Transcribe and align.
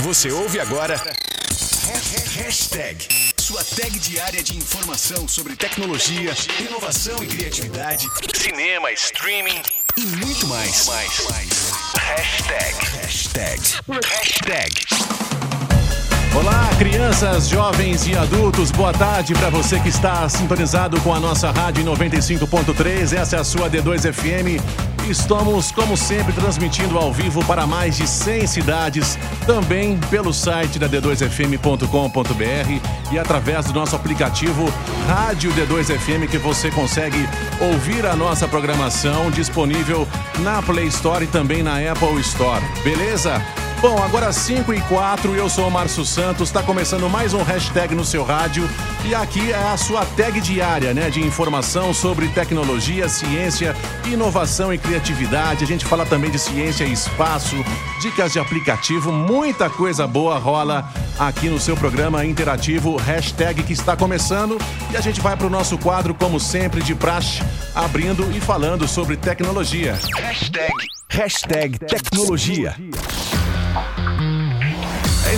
Você 0.00 0.30
ouve 0.30 0.60
agora. 0.60 0.96
Hashtag. 2.36 3.08
Sua 3.36 3.64
tag 3.64 3.98
diária 3.98 4.42
de 4.42 4.56
informação 4.56 5.26
sobre 5.26 5.56
tecnologia, 5.56 6.32
inovação 6.60 7.22
e 7.22 7.26
criatividade, 7.26 8.06
cinema, 8.34 8.92
streaming 8.92 9.60
e 9.96 10.06
muito 10.06 10.46
mais. 10.46 10.86
Hashtag. 10.86 11.48
Hashtag. 13.02 13.58
Hashtag. 14.06 14.86
Olá, 16.36 16.70
crianças, 16.78 17.48
jovens 17.48 18.06
e 18.06 18.16
adultos, 18.16 18.70
boa 18.70 18.92
tarde 18.92 19.34
para 19.34 19.50
você 19.50 19.80
que 19.80 19.88
está 19.88 20.28
sintonizado 20.28 21.00
com 21.00 21.12
a 21.12 21.18
nossa 21.18 21.50
rádio 21.50 21.82
em 21.82 21.86
95.3. 21.86 23.16
Essa 23.16 23.36
é 23.36 23.40
a 23.40 23.44
sua 23.44 23.68
D2 23.68 24.12
FM. 24.12 24.97
Estamos, 25.08 25.72
como 25.72 25.96
sempre, 25.96 26.34
transmitindo 26.34 26.98
ao 26.98 27.10
vivo 27.10 27.42
para 27.46 27.66
mais 27.66 27.96
de 27.96 28.06
100 28.06 28.46
cidades, 28.46 29.18
também 29.46 29.96
pelo 30.10 30.34
site 30.34 30.78
da 30.78 30.86
d2fm.com.br 30.86 33.10
e 33.10 33.18
através 33.18 33.64
do 33.64 33.72
nosso 33.72 33.96
aplicativo 33.96 34.70
Rádio 35.06 35.50
D2FM, 35.52 36.28
que 36.28 36.36
você 36.36 36.70
consegue 36.70 37.26
ouvir 37.58 38.04
a 38.04 38.14
nossa 38.14 38.46
programação 38.46 39.30
disponível 39.30 40.06
na 40.40 40.60
Play 40.60 40.88
Store 40.88 41.24
e 41.24 41.28
também 41.28 41.62
na 41.62 41.78
Apple 41.78 42.20
Store. 42.20 42.62
Beleza? 42.84 43.42
Bom, 43.80 44.02
agora 44.02 44.32
5 44.32 44.74
e 44.74 44.80
4, 44.80 45.36
eu 45.36 45.48
sou 45.48 45.68
o 45.68 45.70
Márcio 45.70 46.04
Santos, 46.04 46.48
está 46.48 46.60
começando 46.60 47.08
mais 47.08 47.32
um 47.32 47.44
hashtag 47.44 47.94
no 47.94 48.04
seu 48.04 48.24
rádio 48.24 48.68
e 49.04 49.14
aqui 49.14 49.52
é 49.52 49.54
a 49.54 49.76
sua 49.76 50.04
tag 50.04 50.40
diária, 50.40 50.92
né, 50.92 51.08
de 51.10 51.20
informação 51.20 51.94
sobre 51.94 52.26
tecnologia, 52.26 53.08
ciência, 53.08 53.76
inovação 54.04 54.74
e 54.74 54.78
criatividade. 54.78 55.62
A 55.62 55.66
gente 55.66 55.84
fala 55.84 56.04
também 56.04 56.28
de 56.28 56.40
ciência 56.40 56.82
e 56.84 56.92
espaço, 56.92 57.54
dicas 58.02 58.32
de 58.32 58.40
aplicativo, 58.40 59.12
muita 59.12 59.70
coisa 59.70 60.08
boa 60.08 60.38
rola 60.38 60.92
aqui 61.16 61.48
no 61.48 61.60
seu 61.60 61.76
programa 61.76 62.24
interativo, 62.24 62.96
hashtag 62.96 63.62
que 63.62 63.72
está 63.72 63.96
começando 63.96 64.58
e 64.90 64.96
a 64.96 65.00
gente 65.00 65.20
vai 65.20 65.36
para 65.36 65.46
o 65.46 65.50
nosso 65.50 65.78
quadro, 65.78 66.14
como 66.14 66.40
sempre, 66.40 66.82
de 66.82 66.96
praxe, 66.96 67.44
abrindo 67.76 68.28
e 68.36 68.40
falando 68.40 68.88
sobre 68.88 69.16
tecnologia. 69.16 69.96
Hashtag. 70.16 70.72
Hashtag 71.10 71.78
tecnologia. 71.78 72.74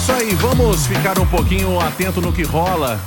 Isso 0.00 0.12
aí, 0.12 0.34
vamos 0.34 0.86
ficar 0.86 1.18
um 1.18 1.26
pouquinho 1.26 1.78
atento 1.78 2.22
no 2.22 2.32
que 2.32 2.42
rola 2.42 2.98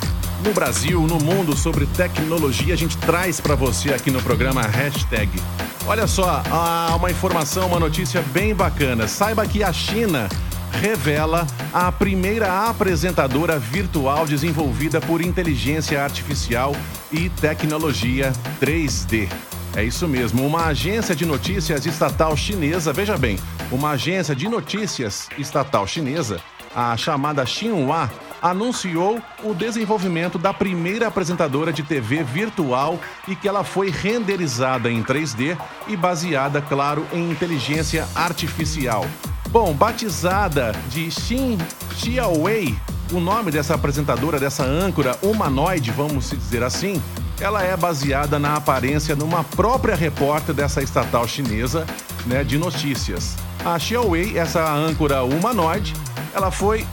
no 0.45 0.53
Brasil, 0.53 1.01
no 1.01 1.17
mundo 1.17 1.57
sobre 1.57 1.87
tecnologia. 1.87 2.75
A 2.75 2.77
gente 2.77 2.95
traz 2.99 3.41
para 3.41 3.55
você 3.55 3.91
aqui 3.91 4.11
no 4.11 4.21
programa 4.21 4.61
Hashtag. 4.61 5.41
Olha 5.87 6.05
só, 6.05 6.43
ah, 6.51 6.93
uma 6.95 7.09
informação, 7.09 7.69
uma 7.69 7.79
notícia 7.79 8.21
bem 8.31 8.53
bacana. 8.53 9.07
Saiba 9.07 9.43
que 9.47 9.63
a 9.63 9.73
China 9.73 10.29
revela 10.71 11.47
a 11.73 11.91
primeira 11.91 12.69
apresentadora 12.69 13.57
virtual 13.57 14.27
desenvolvida 14.27 15.01
por 15.01 15.19
inteligência 15.19 15.99
artificial 15.99 16.75
e 17.11 17.27
tecnologia 17.27 18.31
3D. 18.61 19.27
É 19.75 19.83
isso 19.83 20.07
mesmo, 20.07 20.45
uma 20.45 20.67
agência 20.67 21.15
de 21.15 21.25
notícias 21.25 21.87
estatal 21.87 22.37
chinesa, 22.37 22.93
veja 22.93 23.17
bem, 23.17 23.39
uma 23.71 23.91
agência 23.91 24.35
de 24.35 24.47
notícias 24.47 25.27
estatal 25.35 25.87
chinesa, 25.87 26.39
a 26.75 26.95
chamada 26.97 27.45
Xinhua, 27.45 28.09
anunciou 28.41 29.21
o 29.41 29.53
desenvolvimento 29.53 30.37
da 30.37 30.53
primeira 30.53 31.07
apresentadora 31.07 31.71
de 31.71 31.81
TV 31.81 32.23
virtual 32.23 32.99
e 33.27 33.35
que 33.35 33.47
ela 33.47 33.63
foi 33.63 33.89
renderizada 33.89 34.91
em 34.91 35.01
3D 35.01 35.57
e 35.87 35.95
baseada, 35.95 36.61
claro, 36.61 37.07
em 37.13 37.31
inteligência 37.31 38.05
artificial. 38.13 39.05
Bom, 39.49 39.73
batizada 39.73 40.73
de 40.89 41.09
Xin 41.09 41.57
Xiaowei, 41.95 42.75
o 43.13 43.19
nome 43.19 43.51
dessa 43.51 43.75
apresentadora, 43.75 44.39
dessa 44.39 44.63
âncora 44.63 45.17
humanoide, 45.21 45.91
vamos 45.91 46.31
dizer 46.31 46.63
assim, 46.63 47.01
ela 47.39 47.63
é 47.63 47.77
baseada 47.77 48.39
na 48.39 48.55
aparência 48.55 49.15
de 49.15 49.23
uma 49.23 49.43
própria 49.43 49.95
repórter 49.95 50.53
dessa 50.53 50.81
estatal 50.81 51.27
chinesa 51.27 51.85
né, 52.25 52.43
de 52.43 52.57
notícias. 52.57 53.35
A 53.65 53.79
Xiaowei, 53.79 54.37
essa 54.37 54.61
âncora 54.73 55.23
humanoide, 55.23 55.93
ela 56.33 56.51
foi 56.51 56.85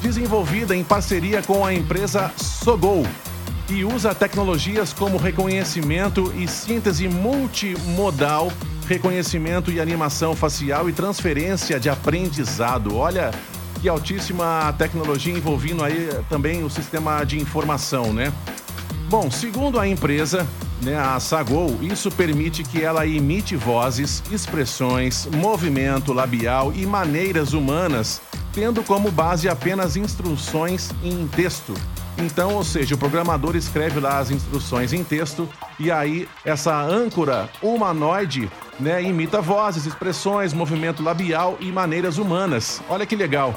desenvolvida 0.00 0.74
em 0.74 0.84
parceria 0.84 1.42
com 1.42 1.66
a 1.66 1.74
empresa 1.74 2.30
Sogou 2.36 3.04
e 3.68 3.84
usa 3.84 4.14
tecnologias 4.14 4.92
como 4.92 5.16
reconhecimento 5.16 6.32
e 6.36 6.46
síntese 6.46 7.08
multimodal, 7.08 8.52
reconhecimento 8.86 9.72
e 9.72 9.80
animação 9.80 10.36
facial 10.36 10.88
e 10.88 10.92
transferência 10.92 11.80
de 11.80 11.90
aprendizado. 11.90 12.96
Olha 12.96 13.32
que 13.80 13.88
altíssima 13.88 14.72
tecnologia 14.78 15.36
envolvendo 15.36 15.82
aí 15.82 16.08
também 16.28 16.62
o 16.62 16.70
sistema 16.70 17.24
de 17.24 17.40
informação, 17.40 18.12
né? 18.12 18.32
Bom, 19.08 19.28
segundo 19.28 19.78
a 19.80 19.88
empresa, 19.88 20.46
né, 20.82 20.98
a 20.98 21.18
Sagol, 21.20 21.78
isso 21.80 22.10
permite 22.10 22.62
que 22.64 22.82
ela 22.82 23.06
imite 23.06 23.56
vozes, 23.56 24.22
expressões, 24.30 25.26
movimento 25.26 26.12
labial 26.12 26.72
e 26.74 26.84
maneiras 26.84 27.52
humanas, 27.52 28.20
tendo 28.52 28.82
como 28.82 29.10
base 29.10 29.48
apenas 29.48 29.96
instruções 29.96 30.90
em 31.02 31.26
texto. 31.28 31.74
Então, 32.18 32.54
ou 32.54 32.64
seja, 32.64 32.94
o 32.94 32.98
programador 32.98 33.56
escreve 33.56 33.98
lá 33.98 34.18
as 34.18 34.30
instruções 34.30 34.92
em 34.92 35.02
texto 35.02 35.48
e 35.78 35.90
aí 35.90 36.28
essa 36.44 36.74
âncora 36.76 37.48
humanoide 37.62 38.50
né, 38.78 39.02
imita 39.02 39.40
vozes, 39.40 39.86
expressões, 39.86 40.52
movimento 40.52 41.02
labial 41.02 41.56
e 41.60 41.72
maneiras 41.72 42.18
humanas. 42.18 42.82
Olha 42.88 43.06
que 43.06 43.16
legal. 43.16 43.54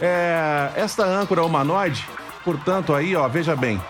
É, 0.00 0.70
esta 0.76 1.04
âncora 1.04 1.44
humanoide, 1.44 2.08
portanto, 2.44 2.94
aí, 2.94 3.14
ó, 3.14 3.28
veja 3.28 3.54
bem, 3.54 3.80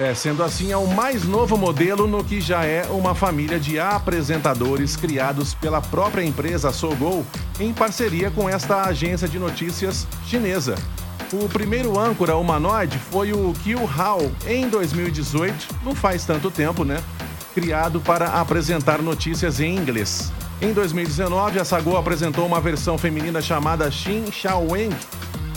é, 0.00 0.14
sendo 0.14 0.42
assim, 0.42 0.72
é 0.72 0.76
o 0.78 0.86
mais 0.86 1.24
novo 1.24 1.58
modelo 1.58 2.06
no 2.06 2.24
que 2.24 2.40
já 2.40 2.64
é 2.64 2.86
uma 2.86 3.14
família 3.14 3.60
de 3.60 3.78
apresentadores 3.78 4.96
criados 4.96 5.52
pela 5.52 5.82
própria 5.82 6.24
empresa 6.24 6.72
Sogou 6.72 7.24
em 7.60 7.70
parceria 7.74 8.30
com 8.30 8.48
esta 8.48 8.84
agência 8.84 9.28
de 9.28 9.38
notícias 9.38 10.08
chinesa. 10.24 10.74
O 11.30 11.46
primeiro 11.50 12.00
âncora 12.00 12.34
humanoide 12.34 12.98
foi 13.10 13.34
o 13.34 13.52
Kiu 13.62 13.86
Hao 13.86 14.32
em 14.46 14.70
2018, 14.70 15.68
não 15.84 15.94
faz 15.94 16.24
tanto 16.24 16.50
tempo, 16.50 16.82
né? 16.82 16.98
Criado 17.52 18.00
para 18.00 18.40
apresentar 18.40 19.02
notícias 19.02 19.60
em 19.60 19.76
inglês. 19.76 20.32
Em 20.62 20.72
2019, 20.72 21.60
a 21.60 21.64
Sagou 21.64 21.98
apresentou 21.98 22.46
uma 22.46 22.60
versão 22.60 22.96
feminina 22.96 23.42
chamada 23.42 23.90
Xin 23.90 24.32
Xiaoweng, 24.32 24.90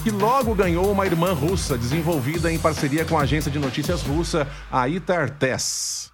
que 0.04 0.12
logo 0.12 0.54
ganhou 0.54 0.92
uma 0.92 1.06
irmã 1.06 1.32
russa, 1.32 1.78
desenvolvida 1.78 2.52
em 2.52 2.60
parceria 2.60 3.06
com 3.06 3.18
a 3.18 3.22
agência 3.22 3.50
de 3.50 3.58
notícias 3.58 4.02
russa, 4.02 4.46
a 4.70 4.90
Itartes. 4.90 6.12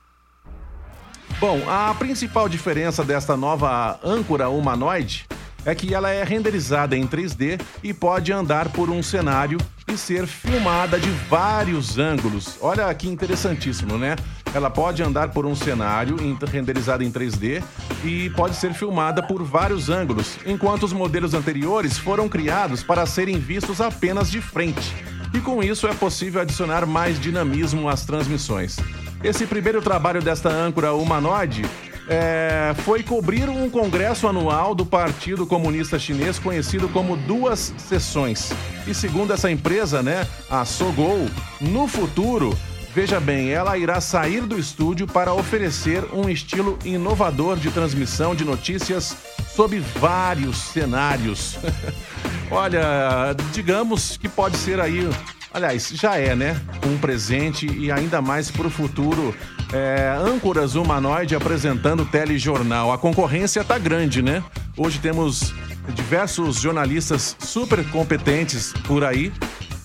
Bom, 1.40 1.68
a 1.68 1.96
principal 1.96 2.48
diferença 2.48 3.04
desta 3.04 3.36
nova 3.36 4.00
âncora 4.04 4.48
humanoide 4.48 5.26
é 5.66 5.74
que 5.74 5.94
ela 5.94 6.12
é 6.12 6.24
renderizada 6.24 6.96
em 6.96 7.08
3D 7.08 7.60
e 7.82 7.92
pode 7.92 8.32
andar 8.32 8.70
por 8.70 8.92
um 8.92 9.02
cenário 9.02 9.58
e 9.88 9.98
ser 9.98 10.28
filmada 10.28 11.00
de 11.00 11.10
vários 11.28 11.98
ângulos. 11.98 12.58
Olha 12.62 12.94
que 12.94 13.08
interessantíssimo, 13.08 13.98
né? 13.98 14.16
Ela 14.54 14.70
pode 14.70 15.04
andar 15.04 15.30
por 15.30 15.46
um 15.46 15.56
cenário 15.56 16.18
renderizado 16.52 17.04
em 17.04 17.12
3D 17.12 17.64
e 18.04 18.30
pode 18.32 18.56
ser 18.56 18.74
filmada 18.74 19.22
por 19.22 19.44
vários 19.44 19.90
ângulos, 19.90 20.38
enquanto 20.46 20.84
os 20.84 20.94
modelos 20.94 21.34
anteriores 21.34 21.98
foram 21.98 22.28
criados 22.28 22.84
para 22.84 23.06
serem 23.06 23.38
vistos 23.38 23.80
apenas 23.80 24.30
de 24.32 24.42
frente. 24.42 24.94
E 25.34 25.40
com 25.40 25.62
isso 25.62 25.88
é 25.88 25.94
possível 25.94 26.42
adicionar 26.42 26.86
mais 26.86 27.20
dinamismo 27.20 27.88
às 27.88 28.04
transmissões. 28.04 28.78
Esse 29.24 29.46
primeiro 29.46 29.82
trabalho 29.82 30.22
desta 30.22 30.50
âncora 30.50 30.94
humanoide 30.94 31.64
é, 32.10 32.74
foi 32.84 33.04
cobrir 33.04 33.48
um 33.48 33.70
congresso 33.70 34.28
anual 34.28 34.74
do 34.74 34.84
Partido 34.84 35.46
Comunista 35.46 36.00
Chinês, 36.00 36.40
conhecido 36.40 36.90
como 36.90 37.16
Duas 37.16 37.72
Sessões. 37.78 38.52
E 38.88 38.96
segundo 38.96 39.32
essa 39.32 39.52
empresa, 39.52 40.02
né, 40.02 40.26
a 40.50 40.66
Sogou, 40.66 41.30
no 41.62 41.88
futuro, 41.88 42.58
veja 42.94 43.20
bem, 43.20 43.50
ela 43.50 43.78
irá 43.78 44.00
sair 44.02 44.42
do 44.42 44.58
estúdio 44.58 45.08
para 45.08 45.34
oferecer 45.34 46.04
um 46.14 46.30
estilo 46.30 46.78
inovador 46.84 47.58
de 47.58 47.72
transmissão 47.72 48.36
de 48.36 48.44
notícias 48.44 49.16
sob 49.56 49.80
vários 50.00 50.58
cenários. 50.58 51.58
Olha, 52.52 53.36
digamos 53.52 54.18
que 54.18 54.28
pode 54.28 54.58
ser 54.58 54.80
aí 54.80 55.08
Aliás, 55.52 55.90
já 55.90 56.16
é, 56.16 56.36
né? 56.36 56.60
Um 56.86 56.98
presente 57.00 57.66
e 57.66 57.92
ainda 57.92 58.22
mais 58.22 58.52
para 58.52 58.68
o 58.68 58.70
futuro. 58.70 59.36
É, 59.74 60.16
âncoras 60.20 60.76
humanoide 60.76 61.36
apresentando 61.36 62.06
telejornal. 62.06 62.92
A 62.92 62.98
concorrência 62.98 63.64
tá 63.64 63.78
grande, 63.78 64.22
né? 64.22 64.44
Hoje 64.78 65.00
temos 65.00 65.54
diversos 65.96 66.58
jornalistas 66.58 67.36
super 67.40 67.84
competentes 67.90 68.74
por 68.88 69.04
aí, 69.04 69.34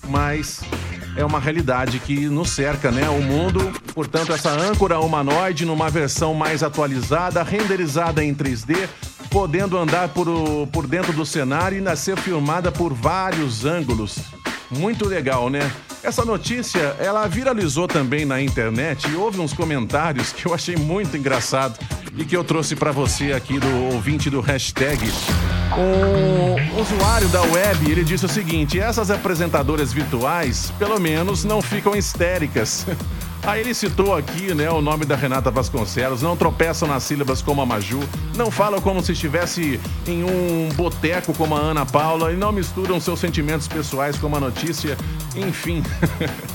mas 0.07 0.61
é 1.15 1.23
uma 1.23 1.39
realidade 1.39 1.99
que 1.99 2.27
nos 2.27 2.49
cerca, 2.49 2.91
né? 2.91 3.09
O 3.09 3.21
mundo, 3.21 3.71
portanto, 3.93 4.33
essa 4.33 4.49
âncora 4.49 4.99
humanoide 4.99 5.65
numa 5.65 5.89
versão 5.89 6.33
mais 6.33 6.61
atualizada, 6.61 7.41
renderizada 7.41 8.23
em 8.23 8.33
3D, 8.33 8.87
podendo 9.29 9.77
andar 9.77 10.09
por, 10.09 10.27
por 10.71 10.87
dentro 10.87 11.13
do 11.13 11.25
cenário 11.25 11.75
e 11.75 11.77
ainda 11.79 11.95
ser 11.95 12.17
filmada 12.17 12.71
por 12.71 12.93
vários 12.93 13.65
ângulos. 13.65 14.17
Muito 14.69 15.07
legal, 15.07 15.49
né? 15.49 15.71
Essa 16.03 16.23
notícia, 16.23 16.95
ela 16.99 17.27
viralizou 17.27 17.87
também 17.87 18.25
na 18.25 18.41
internet 18.41 19.09
e 19.09 19.15
houve 19.15 19.39
uns 19.39 19.53
comentários 19.53 20.31
que 20.31 20.45
eu 20.45 20.53
achei 20.53 20.75
muito 20.75 21.17
engraçado 21.17 21.79
e 22.17 22.23
que 22.23 22.35
eu 22.35 22.43
trouxe 22.43 22.75
para 22.75 22.91
você 22.91 23.33
aqui 23.33 23.59
do 23.59 23.93
ouvinte 23.93 24.29
do 24.29 24.39
hashtag. 24.39 24.99
Um 25.77 26.79
usuário 26.79 27.27
da 27.29 27.41
web, 27.41 27.91
ele 27.91 28.03
disse 28.03 28.25
o 28.25 28.29
seguinte: 28.29 28.79
essas 28.79 29.09
apresentadoras 29.09 29.91
virtuais, 29.91 30.71
pelo 30.77 30.99
menos, 30.99 31.43
não 31.43 31.61
ficam 31.61 31.95
histéricas. 31.95 32.85
Aí 33.43 33.61
ele 33.61 33.75
citou 33.75 34.15
aqui, 34.15 34.55
né, 34.55 34.71
o 34.71 34.81
nome 34.81 35.05
da 35.05 35.15
Renata 35.15 35.51
Vasconcelos, 35.51 36.23
não 36.23 36.35
tropeçam 36.35 36.87
nas 36.87 37.03
sílabas 37.03 37.43
como 37.43 37.61
a 37.61 37.65
Maju, 37.65 37.99
não 38.35 38.49
falam 38.49 38.81
como 38.81 39.03
se 39.03 39.11
estivesse 39.11 39.79
em 40.07 40.23
um 40.23 40.69
boteco 40.73 41.31
como 41.31 41.55
a 41.55 41.59
Ana 41.59 41.85
Paula 41.85 42.31
e 42.31 42.35
não 42.35 42.51
misturam 42.51 42.99
seus 42.99 43.19
sentimentos 43.19 43.67
pessoais 43.67 44.17
com 44.17 44.35
a 44.35 44.39
notícia, 44.39 44.97
enfim. 45.35 45.83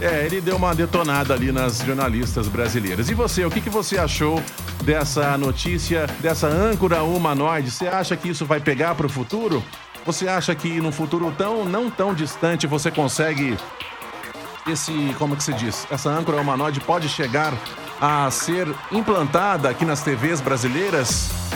É, 0.00 0.24
ele 0.24 0.40
deu 0.40 0.56
uma 0.56 0.74
detonada 0.74 1.34
ali 1.34 1.52
nas 1.52 1.80
jornalistas 1.80 2.48
brasileiras. 2.48 3.10
E 3.10 3.14
você, 3.14 3.44
o 3.44 3.50
que, 3.50 3.60
que 3.60 3.68
você 3.68 3.98
achou 3.98 4.42
dessa 4.82 5.36
notícia, 5.36 6.06
dessa 6.20 6.46
âncora 6.46 7.02
humanoide? 7.02 7.70
Você 7.70 7.86
acha 7.86 8.16
que 8.16 8.30
isso 8.30 8.46
vai 8.46 8.60
pegar 8.60 8.94
para 8.94 9.06
o 9.06 9.10
futuro? 9.10 9.62
Você 10.06 10.26
acha 10.26 10.54
que 10.54 10.80
no 10.80 10.90
futuro 10.90 11.32
tão 11.36 11.66
não 11.66 11.90
tão 11.90 12.14
distante 12.14 12.66
você 12.66 12.90
consegue 12.90 13.58
esse, 14.66 15.14
como 15.18 15.36
que 15.36 15.42
se 15.42 15.52
diz, 15.52 15.86
essa 15.90 16.10
âncora 16.10 16.40
humanoide 16.40 16.80
pode 16.80 17.08
chegar 17.08 17.52
a 18.00 18.30
ser 18.30 18.66
implantada 18.90 19.68
aqui 19.68 19.84
nas 19.84 20.02
TVs 20.02 20.40
brasileiras? 20.40 21.49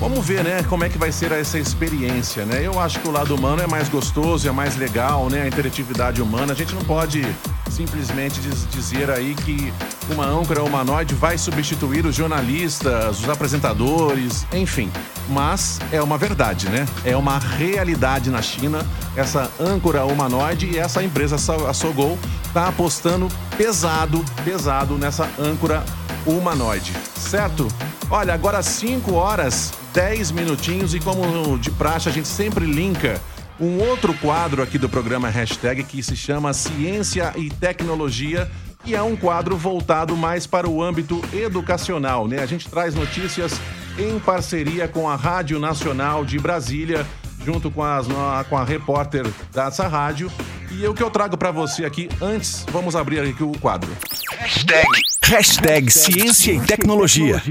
Vamos 0.00 0.26
ver, 0.26 0.42
né, 0.42 0.62
como 0.62 0.82
é 0.82 0.88
que 0.88 0.96
vai 0.96 1.12
ser 1.12 1.30
essa 1.30 1.58
experiência, 1.58 2.46
né? 2.46 2.66
Eu 2.66 2.80
acho 2.80 2.98
que 3.00 3.06
o 3.06 3.10
lado 3.10 3.34
humano 3.34 3.60
é 3.60 3.66
mais 3.66 3.86
gostoso, 3.90 4.48
é 4.48 4.50
mais 4.50 4.74
legal, 4.74 5.28
né? 5.28 5.42
A 5.42 5.46
interatividade 5.46 6.22
humana. 6.22 6.54
A 6.54 6.56
gente 6.56 6.74
não 6.74 6.80
pode 6.80 7.22
simplesmente 7.70 8.40
dizer 8.40 9.10
aí 9.10 9.34
que 9.34 9.70
uma 10.08 10.24
âncora 10.24 10.64
humanoide 10.64 11.14
vai 11.14 11.36
substituir 11.36 12.06
os 12.06 12.14
jornalistas, 12.14 13.20
os 13.20 13.28
apresentadores, 13.28 14.46
enfim. 14.54 14.90
Mas 15.28 15.78
é 15.92 16.00
uma 16.00 16.16
verdade, 16.16 16.70
né? 16.70 16.86
É 17.04 17.14
uma 17.14 17.38
realidade 17.38 18.30
na 18.30 18.40
China, 18.40 18.86
essa 19.14 19.50
âncora 19.60 20.06
humanoide 20.06 20.66
e 20.72 20.78
essa 20.78 21.02
empresa, 21.02 21.36
a 21.68 21.74
Sogol, 21.74 22.18
tá 22.54 22.68
apostando 22.68 23.28
pesado, 23.54 24.24
pesado 24.46 24.96
nessa 24.96 25.28
âncora 25.38 25.84
humanoide, 26.24 26.94
certo? 27.14 27.68
Olha, 28.10 28.34
agora 28.34 28.62
5 28.62 29.12
horas 29.12 29.72
10 29.92 30.30
minutinhos 30.32 30.94
e 30.94 31.00
como 31.00 31.58
de 31.58 31.70
praxe 31.70 32.08
a 32.08 32.12
gente 32.12 32.28
sempre 32.28 32.64
linka 32.64 33.20
um 33.58 33.78
outro 33.78 34.14
quadro 34.14 34.62
aqui 34.62 34.78
do 34.78 34.88
programa 34.88 35.28
Hashtag 35.28 35.82
que 35.84 36.02
se 36.02 36.16
chama 36.16 36.52
Ciência 36.52 37.32
e 37.36 37.50
Tecnologia 37.50 38.50
e 38.84 38.94
é 38.94 39.02
um 39.02 39.14
quadro 39.14 39.56
voltado 39.56 40.16
mais 40.16 40.46
para 40.46 40.68
o 40.68 40.82
âmbito 40.82 41.22
educacional, 41.32 42.26
né? 42.26 42.38
A 42.38 42.46
gente 42.46 42.68
traz 42.68 42.94
notícias 42.94 43.60
em 43.98 44.18
parceria 44.18 44.88
com 44.88 45.08
a 45.08 45.16
Rádio 45.16 45.58
Nacional 45.58 46.24
de 46.24 46.38
Brasília, 46.38 47.06
junto 47.44 47.70
com, 47.70 47.82
as, 47.82 48.06
com 48.48 48.56
a 48.56 48.64
repórter 48.64 49.26
dessa 49.52 49.86
rádio. 49.86 50.32
E 50.70 50.86
o 50.86 50.94
que 50.94 51.02
eu 51.02 51.10
trago 51.10 51.36
para 51.36 51.50
você 51.50 51.84
aqui, 51.84 52.08
antes, 52.22 52.64
vamos 52.72 52.96
abrir 52.96 53.20
aqui 53.20 53.42
o 53.42 53.52
quadro. 53.58 53.90
Hashtag, 54.38 54.88
hashtag 55.24 55.90
Ciência 55.90 56.52
e 56.52 56.60
Tecnologia. 56.60 57.42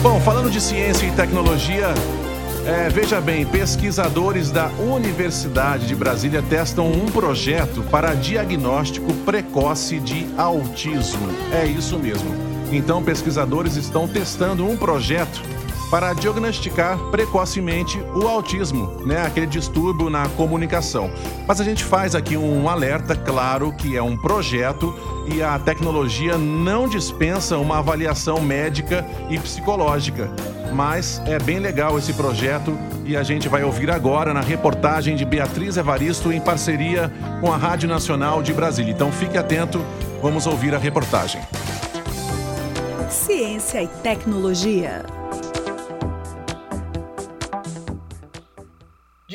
Bom, 0.00 0.20
falando 0.20 0.48
de 0.48 0.60
ciência 0.60 1.06
e 1.06 1.10
tecnologia, 1.10 1.92
é, 2.64 2.88
veja 2.88 3.20
bem, 3.20 3.44
pesquisadores 3.44 4.48
da 4.48 4.68
Universidade 4.78 5.88
de 5.88 5.94
Brasília 5.96 6.40
testam 6.40 6.88
um 6.88 7.06
projeto 7.06 7.82
para 7.90 8.14
diagnóstico 8.14 9.12
precoce 9.24 9.98
de 9.98 10.24
autismo. 10.36 11.28
É 11.52 11.66
isso 11.66 11.98
mesmo. 11.98 12.30
Então, 12.70 13.02
pesquisadores 13.02 13.74
estão 13.74 14.06
testando 14.06 14.64
um 14.64 14.76
projeto 14.76 15.42
para 15.90 16.12
diagnosticar 16.12 16.98
precocemente 17.10 17.98
o 18.14 18.26
autismo, 18.26 18.92
né? 19.06 19.26
Aquele 19.26 19.46
distúrbio 19.46 20.10
na 20.10 20.28
comunicação. 20.30 21.10
Mas 21.46 21.60
a 21.60 21.64
gente 21.64 21.84
faz 21.84 22.14
aqui 22.14 22.36
um 22.36 22.68
alerta, 22.68 23.16
claro, 23.16 23.72
que 23.72 23.96
é 23.96 24.02
um 24.02 24.16
projeto 24.16 24.94
e 25.26 25.42
a 25.42 25.58
tecnologia 25.58 26.36
não 26.36 26.88
dispensa 26.88 27.58
uma 27.58 27.78
avaliação 27.78 28.40
médica 28.40 29.04
e 29.30 29.38
psicológica. 29.38 30.30
Mas 30.72 31.22
é 31.26 31.38
bem 31.38 31.58
legal 31.58 31.98
esse 31.98 32.12
projeto 32.12 32.76
e 33.04 33.16
a 33.16 33.22
gente 33.22 33.48
vai 33.48 33.64
ouvir 33.64 33.90
agora 33.90 34.34
na 34.34 34.40
reportagem 34.40 35.16
de 35.16 35.24
Beatriz 35.24 35.76
Evaristo 35.76 36.30
em 36.30 36.40
parceria 36.40 37.10
com 37.40 37.52
a 37.52 37.56
Rádio 37.56 37.88
Nacional 37.88 38.42
de 38.42 38.52
Brasília. 38.52 38.92
Então 38.92 39.10
fique 39.10 39.38
atento, 39.38 39.82
vamos 40.20 40.46
ouvir 40.46 40.74
a 40.74 40.78
reportagem. 40.78 41.40
Ciência 43.08 43.82
e 43.82 43.88
tecnologia. 43.88 45.02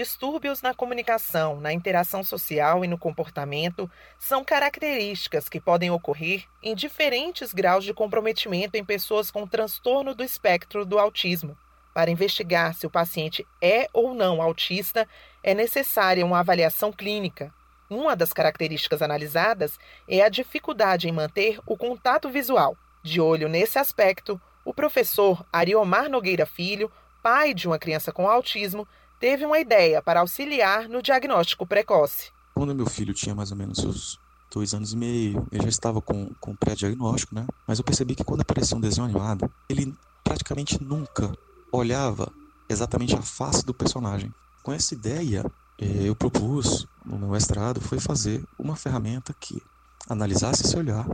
Distúrbios 0.04 0.62
na 0.62 0.74
comunicação, 0.74 1.62
na 1.62 1.72
interação 1.72 2.26
social 2.26 2.84
e 2.84 2.90
no 2.90 2.98
comportamento 2.98 3.90
são 4.20 4.44
características 4.44 5.48
que 5.48 5.62
podem 5.62 5.92
ocorrer 5.92 6.44
em 6.62 6.76
diferentes 6.76 7.54
graus 7.54 7.86
de 7.86 7.94
comprometimento 7.94 8.76
em 8.76 8.84
pessoas 8.84 9.32
com 9.32 9.48
transtorno 9.48 10.14
do 10.14 10.22
espectro 10.22 10.84
do 10.84 11.00
autismo. 11.00 11.58
Para 11.94 12.12
investigar 12.12 12.74
se 12.74 12.86
o 12.86 12.90
paciente 12.90 13.48
é 13.62 13.88
ou 13.94 14.14
não 14.14 14.42
autista, 14.42 15.08
é 15.42 15.54
necessária 15.54 16.26
uma 16.26 16.40
avaliação 16.40 16.92
clínica. 16.92 17.54
Uma 17.90 18.14
das 18.14 18.34
características 18.34 19.02
analisadas 19.02 19.80
é 20.06 20.22
a 20.22 20.28
dificuldade 20.28 21.08
em 21.08 21.14
manter 21.14 21.62
o 21.66 21.78
contato 21.78 22.30
visual. 22.30 22.76
De 23.02 23.22
olho 23.22 23.48
nesse 23.48 23.80
aspecto, 23.80 24.40
o 24.66 24.74
professor 24.74 25.46
Ariomar 25.50 26.10
Nogueira 26.10 26.46
Filho, 26.46 26.92
pai 27.22 27.54
de 27.54 27.70
uma 27.70 27.80
criança 27.80 28.12
com 28.12 28.28
autismo, 28.28 28.86
teve 29.24 29.46
uma 29.46 29.58
ideia 29.58 30.02
para 30.02 30.20
auxiliar 30.20 30.90
no 30.90 31.02
diagnóstico 31.02 31.66
precoce. 31.66 32.30
Quando 32.54 32.76
meu 32.76 32.86
filho 32.86 33.14
tinha 33.14 33.34
mais 33.34 33.52
ou 33.52 33.58
menos 33.58 33.78
seus 33.78 34.20
dois 34.52 34.74
anos 34.74 34.92
e 34.92 34.98
meio, 34.98 35.48
ele 35.50 35.64
já 35.64 35.70
estava 35.70 36.02
com, 36.02 36.30
com 36.42 36.54
pré-diagnóstico, 36.54 37.34
né? 37.34 37.48
Mas 37.66 37.80
eu 37.80 37.86
percebi 37.86 38.16
que 38.16 38.24
quando 38.26 38.42
aparecia 38.42 38.76
um 38.76 38.82
desenho 38.82 39.06
animado, 39.06 39.50
ele 39.70 39.96
praticamente 40.26 40.84
nunca 40.84 41.32
olhava 41.72 42.30
exatamente 42.68 43.16
a 43.16 43.22
face 43.22 43.66
do 43.66 43.74
personagem. 43.74 44.30
Com 44.62 44.74
essa 44.74 44.94
ideia, 44.94 45.46
eh, 45.80 46.02
eu 46.04 46.16
propus 46.18 46.86
no 47.06 47.18
meu 47.18 47.30
mestrado 47.30 47.80
foi 47.80 48.02
fazer 48.02 48.44
uma 48.60 48.76
ferramenta 48.76 49.34
que 49.40 49.64
analisasse 50.10 50.66
esse 50.66 50.76
olhar 50.76 51.08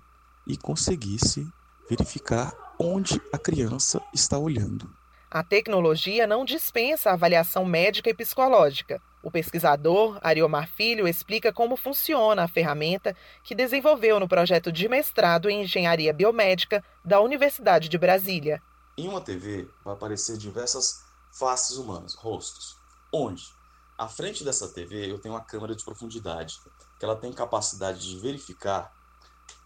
e 0.48 0.58
conseguisse 0.58 1.48
verificar 1.88 2.56
onde 2.80 3.22
a 3.32 3.38
criança 3.38 4.02
está 4.12 4.36
olhando. 4.40 4.90
A 5.32 5.44
tecnologia 5.44 6.26
não 6.26 6.44
dispensa 6.44 7.12
a 7.12 7.14
avaliação 7.14 7.64
médica 7.64 8.10
e 8.10 8.16
psicológica. 8.16 9.00
O 9.22 9.30
pesquisador 9.30 10.18
Ariomar 10.24 10.68
Filho 10.68 11.08
explica 11.08 11.54
como 11.54 11.78
funciona 11.78 12.44
a 12.44 12.48
ferramenta 12.48 13.16
que 13.44 13.54
desenvolveu 13.54 14.20
no 14.20 14.28
projeto 14.28 14.72
de 14.72 14.90
mestrado 14.90 15.48
em 15.48 15.62
Engenharia 15.62 16.12
Biomédica 16.12 16.84
da 17.06 17.22
Universidade 17.22 17.90
de 17.90 17.98
Brasília. 18.00 18.60
Em 18.98 19.08
uma 19.08 19.22
TV 19.22 19.68
vai 19.86 19.94
aparecer 19.94 20.36
diversas 20.36 21.04
faces 21.32 21.78
humanas, 21.78 22.16
rostos, 22.16 22.76
onde 23.14 23.54
à 23.96 24.08
frente 24.08 24.44
dessa 24.44 24.68
TV 24.68 25.12
eu 25.12 25.20
tenho 25.20 25.36
uma 25.36 25.44
câmera 25.44 25.76
de 25.76 25.86
profundidade, 25.86 26.60
que 26.98 27.06
ela 27.06 27.16
tem 27.16 27.32
capacidade 27.32 28.00
de 28.00 28.18
verificar 28.18 28.92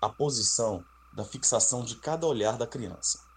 a 0.02 0.10
posição 0.10 0.84
da 1.14 1.24
fixação 1.24 1.86
de 1.86 1.96
cada 1.96 2.28
olhar 2.28 2.58
da 2.58 2.68
criança 2.68 3.32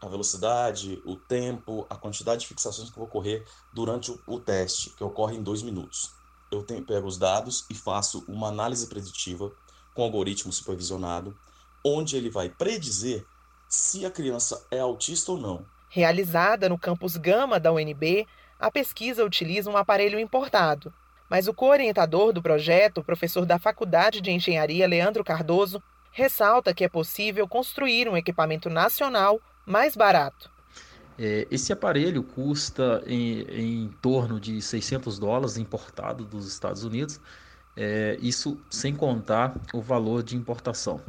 a, 0.00 0.08
velocidade, 0.08 1.00
o 1.04 1.16
tempo, 1.16 1.86
a 1.88 1.96
quantidade 1.96 2.42
de 2.42 2.46
fixações 2.46 2.90
que 2.90 2.96
vão 2.96 3.04
ocorrer 3.04 3.44
durante 3.72 4.10
o, 4.10 4.20
o 4.26 4.40
teste, 4.40 4.90
que 4.90 5.04
ocorre 5.04 5.36
em 5.36 5.42
dois 5.42 5.62
minutos. 5.62 6.12
Eu 6.50 6.62
tenho, 6.62 6.84
pego 6.84 7.06
os 7.06 7.18
dados 7.18 7.64
e 7.70 7.74
faço 7.74 8.24
uma 8.28 8.48
análise 8.48 8.86
preditiva 8.86 9.50
com 9.94 10.02
algoritmo 10.02 10.52
supervisionado, 10.52 11.36
onde 11.84 12.16
ele 12.16 12.30
vai 12.30 12.48
predizer 12.48 13.24
se 13.68 14.04
a 14.04 14.10
criança 14.10 14.64
é 14.70 14.78
autista 14.78 15.32
ou 15.32 15.38
não. 15.38 15.64
Realizada 15.88 16.68
no 16.68 16.78
campus 16.78 17.16
Gama 17.16 17.60
da 17.60 17.72
UNB, 17.72 18.26
a 18.58 18.70
pesquisa 18.70 19.24
utiliza 19.24 19.70
um 19.70 19.76
aparelho 19.76 20.18
importado. 20.18 20.92
Mas 21.28 21.48
o 21.48 21.54
co-orientador 21.54 22.32
do 22.32 22.42
projeto, 22.42 23.02
professor 23.02 23.46
da 23.46 23.58
Faculdade 23.58 24.20
de 24.20 24.30
Engenharia 24.30 24.86
Leandro 24.86 25.24
Cardoso, 25.24 25.82
ressalta 26.12 26.72
que 26.72 26.84
é 26.84 26.88
possível 26.88 27.48
construir 27.48 28.08
um 28.08 28.16
equipamento 28.16 28.70
nacional 28.70 29.40
mais 29.66 29.96
barato. 29.96 30.50
É, 31.18 31.46
esse 31.50 31.72
aparelho 31.72 32.22
custa 32.22 33.02
em, 33.06 33.42
em, 33.42 33.88
torno 34.02 34.40
de 34.40 34.60
600 34.60 35.18
dólares 35.18 35.56
importado 35.56 36.24
dos 36.24 36.46
Estados 36.48 36.82
Unidos, 36.82 37.20
é, 37.76 38.18
isso 38.20 38.58
sem 38.68 38.94
contar 38.94 39.54
o 39.72 39.80
valor 39.80 40.22
de 40.22 40.36
importação. 40.36 41.00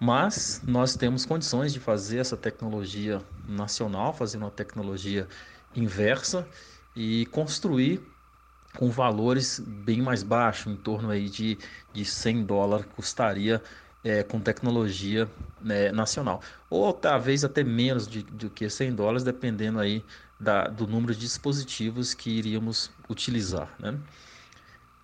Mas 0.00 0.60
nós 0.66 0.96
temos 0.96 1.24
condições 1.24 1.72
de 1.72 1.80
fazer 1.80 2.18
essa 2.18 2.36
tecnologia 2.36 3.20
nacional, 3.46 4.12
fazer 4.12 4.38
uma 4.38 4.50
tecnologia 4.50 5.28
inversa 5.74 6.46
e 6.94 7.26
construir 7.26 8.00
com 8.76 8.90
valores 8.90 9.60
bem 9.60 10.00
mais 10.00 10.22
baixos, 10.22 10.72
em 10.72 10.76
torno 10.76 11.10
aí 11.10 11.28
de, 11.28 11.58
de 11.92 12.04
100 12.04 12.44
dólares 12.44 12.86
custaria 12.96 13.62
é, 14.04 14.22
com 14.22 14.40
tecnologia 14.40 15.28
né, 15.60 15.92
nacional. 15.92 16.40
Ou 16.68 16.92
talvez 16.92 17.44
até 17.44 17.62
menos 17.62 18.06
de, 18.06 18.22
do 18.22 18.50
que 18.50 18.68
100 18.68 18.94
dólares, 18.94 19.22
dependendo 19.22 19.78
aí 19.78 20.04
da, 20.38 20.64
do 20.64 20.86
número 20.86 21.14
de 21.14 21.20
dispositivos 21.20 22.14
que 22.14 22.30
iríamos 22.30 22.90
utilizar. 23.08 23.70
Né? 23.78 23.96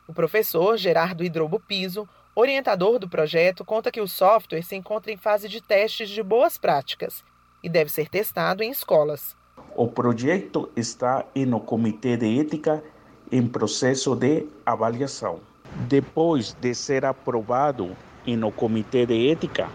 O 0.06 0.12
professor 0.12 0.76
Gerardo 0.76 1.22
Hidrobo 1.22 1.60
Piso, 1.60 2.08
orientador 2.34 2.98
do 2.98 3.08
projeto, 3.08 3.64
conta 3.64 3.90
que 3.90 4.00
o 4.00 4.08
software 4.08 4.62
se 4.62 4.74
encontra 4.74 5.12
em 5.12 5.16
fase 5.16 5.48
de 5.48 5.60
testes 5.60 6.08
de 6.08 6.22
boas 6.22 6.58
práticas 6.58 7.24
e 7.62 7.68
deve 7.68 7.90
ser 7.90 8.08
testado 8.08 8.62
em 8.62 8.70
escolas. 8.70 9.36
O 9.76 9.86
projeto 9.86 10.70
está 10.74 11.24
no 11.46 11.60
Comitê 11.60 12.16
de 12.16 12.40
Ética 12.40 12.82
em 13.30 13.46
processo 13.46 14.16
de 14.16 14.46
avaliação. 14.64 15.40
Depois 15.88 16.56
de 16.60 16.74
ser 16.74 17.04
aprovado 17.04 17.96
no 18.26 18.52
Comitê 18.52 19.06
de 19.06 19.30
Ética, 19.30 19.68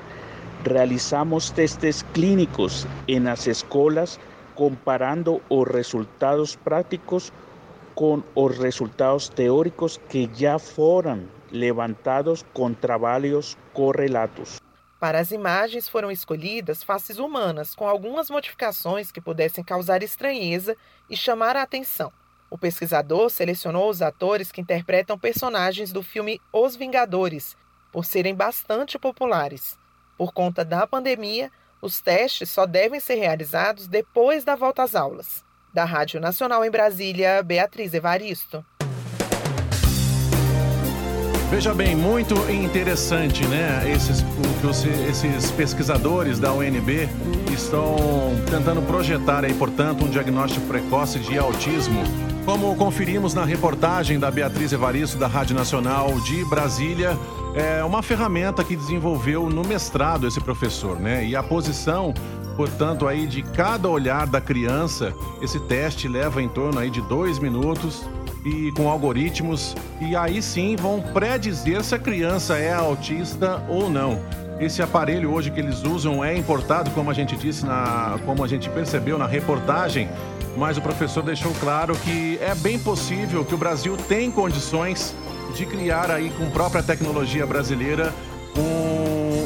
realizamos 0.65 1.49
testes 1.49 2.03
clínicos 2.13 2.87
nas 3.21 3.47
escolas 3.47 4.19
comparando 4.55 5.41
os 5.49 5.67
resultados 5.67 6.55
práticos 6.55 7.31
com 7.95 8.23
os 8.35 8.57
resultados 8.57 9.29
teóricos 9.29 9.99
que 10.09 10.29
já 10.33 10.57
foram 10.57 11.27
levantados 11.51 12.43
com 12.53 12.73
trabalhos 12.73 13.57
correlatos. 13.73 14.57
Para 14.99 15.19
as 15.19 15.31
imagens 15.31 15.89
foram 15.89 16.09
escolhidas 16.09 16.81
faces 16.81 17.19
humanas 17.19 17.75
com 17.75 17.87
algumas 17.87 18.29
modificações 18.29 19.11
que 19.11 19.21
pudessem 19.21 19.63
causar 19.63 20.01
estranheza 20.01 20.77
e 21.09 21.17
chamar 21.17 21.55
a 21.55 21.61
atenção. 21.61 22.11
O 22.49 22.57
pesquisador 22.57 23.29
selecionou 23.29 23.89
os 23.89 24.01
atores 24.01 24.51
que 24.51 24.61
interpretam 24.61 25.17
personagens 25.19 25.91
do 25.91 26.01
filme 26.01 26.39
Os 26.51 26.75
Vingadores, 26.75 27.57
por 27.93 28.03
serem 28.03 28.33
bastante 28.33 28.97
populares. 28.97 29.77
Por 30.17 30.33
conta 30.33 30.65
da 30.65 30.87
pandemia, 30.87 31.51
os 31.79 32.01
testes 32.01 32.49
só 32.49 32.65
devem 32.65 32.99
ser 32.99 33.15
realizados 33.15 33.87
depois 33.87 34.43
da 34.43 34.55
volta 34.55 34.81
às 34.81 34.95
aulas. 34.95 35.45
Da 35.71 35.85
Rádio 35.85 36.19
Nacional 36.19 36.65
em 36.65 36.71
Brasília, 36.71 37.43
Beatriz 37.43 37.93
Evaristo. 37.93 38.65
Veja 41.49 41.71
bem, 41.71 41.95
muito 41.95 42.33
interessante, 42.49 43.45
né? 43.45 43.91
Esses, 43.91 44.23
esses 45.07 45.51
pesquisadores 45.51 46.39
da 46.39 46.51
UNB 46.51 47.07
estão 47.53 47.95
tentando 48.49 48.81
projetar 48.81 49.45
aí, 49.45 49.53
portanto, 49.53 50.03
um 50.03 50.09
diagnóstico 50.09 50.65
precoce 50.65 51.19
de 51.19 51.37
autismo. 51.37 52.01
Como 52.43 52.75
conferimos 52.75 53.35
na 53.35 53.45
reportagem 53.45 54.17
da 54.17 54.31
Beatriz 54.31 54.73
Evaristo, 54.73 55.17
da 55.17 55.27
Rádio 55.27 55.55
Nacional 55.55 56.19
de 56.21 56.43
Brasília, 56.45 57.15
é 57.53 57.83
uma 57.83 58.01
ferramenta 58.01 58.63
que 58.63 58.75
desenvolveu 58.75 59.49
no 59.49 59.63
mestrado 59.63 60.27
esse 60.27 60.41
professor, 60.41 60.99
né? 60.99 61.23
E 61.25 61.35
a 61.35 61.43
posição, 61.43 62.13
portanto, 62.55 63.07
aí 63.07 63.27
de 63.27 63.43
cada 63.43 63.87
olhar 63.87 64.25
da 64.25 64.41
criança, 64.41 65.13
esse 65.41 65.59
teste 65.59 66.07
leva 66.07 66.41
em 66.41 66.49
torno 66.49 66.79
aí 66.79 66.89
de 66.89 67.01
dois 67.01 67.37
minutos 67.37 68.03
e 68.43 68.71
com 68.71 68.89
algoritmos 68.89 69.75
e 70.01 70.15
aí 70.15 70.41
sim 70.41 70.75
vão 70.75 71.01
predizer 71.01 71.83
se 71.83 71.95
a 71.95 71.99
criança 71.99 72.57
é 72.57 72.73
autista 72.73 73.63
ou 73.69 73.89
não. 73.89 74.19
Esse 74.59 74.81
aparelho 74.81 75.31
hoje 75.31 75.51
que 75.51 75.59
eles 75.59 75.83
usam 75.83 76.23
é 76.23 76.35
importado, 76.37 76.89
como 76.91 77.09
a 77.09 77.13
gente 77.13 77.35
disse 77.35 77.65
na, 77.65 78.19
como 78.25 78.43
a 78.43 78.47
gente 78.47 78.69
percebeu 78.69 79.17
na 79.17 79.27
reportagem, 79.27 80.09
mas 80.55 80.77
o 80.77 80.81
professor 80.81 81.23
deixou 81.23 81.51
claro 81.59 81.95
que 81.95 82.37
é 82.41 82.53
bem 82.55 82.77
possível 82.77 83.43
que 83.43 83.55
o 83.55 83.57
Brasil 83.57 83.97
tem 83.97 84.29
condições 84.29 85.15
de 85.53 85.65
criar 85.65 86.11
aí 86.11 86.31
com 86.31 86.49
própria 86.49 86.83
tecnologia 86.83 87.45
brasileira 87.45 88.13
um 88.57 89.45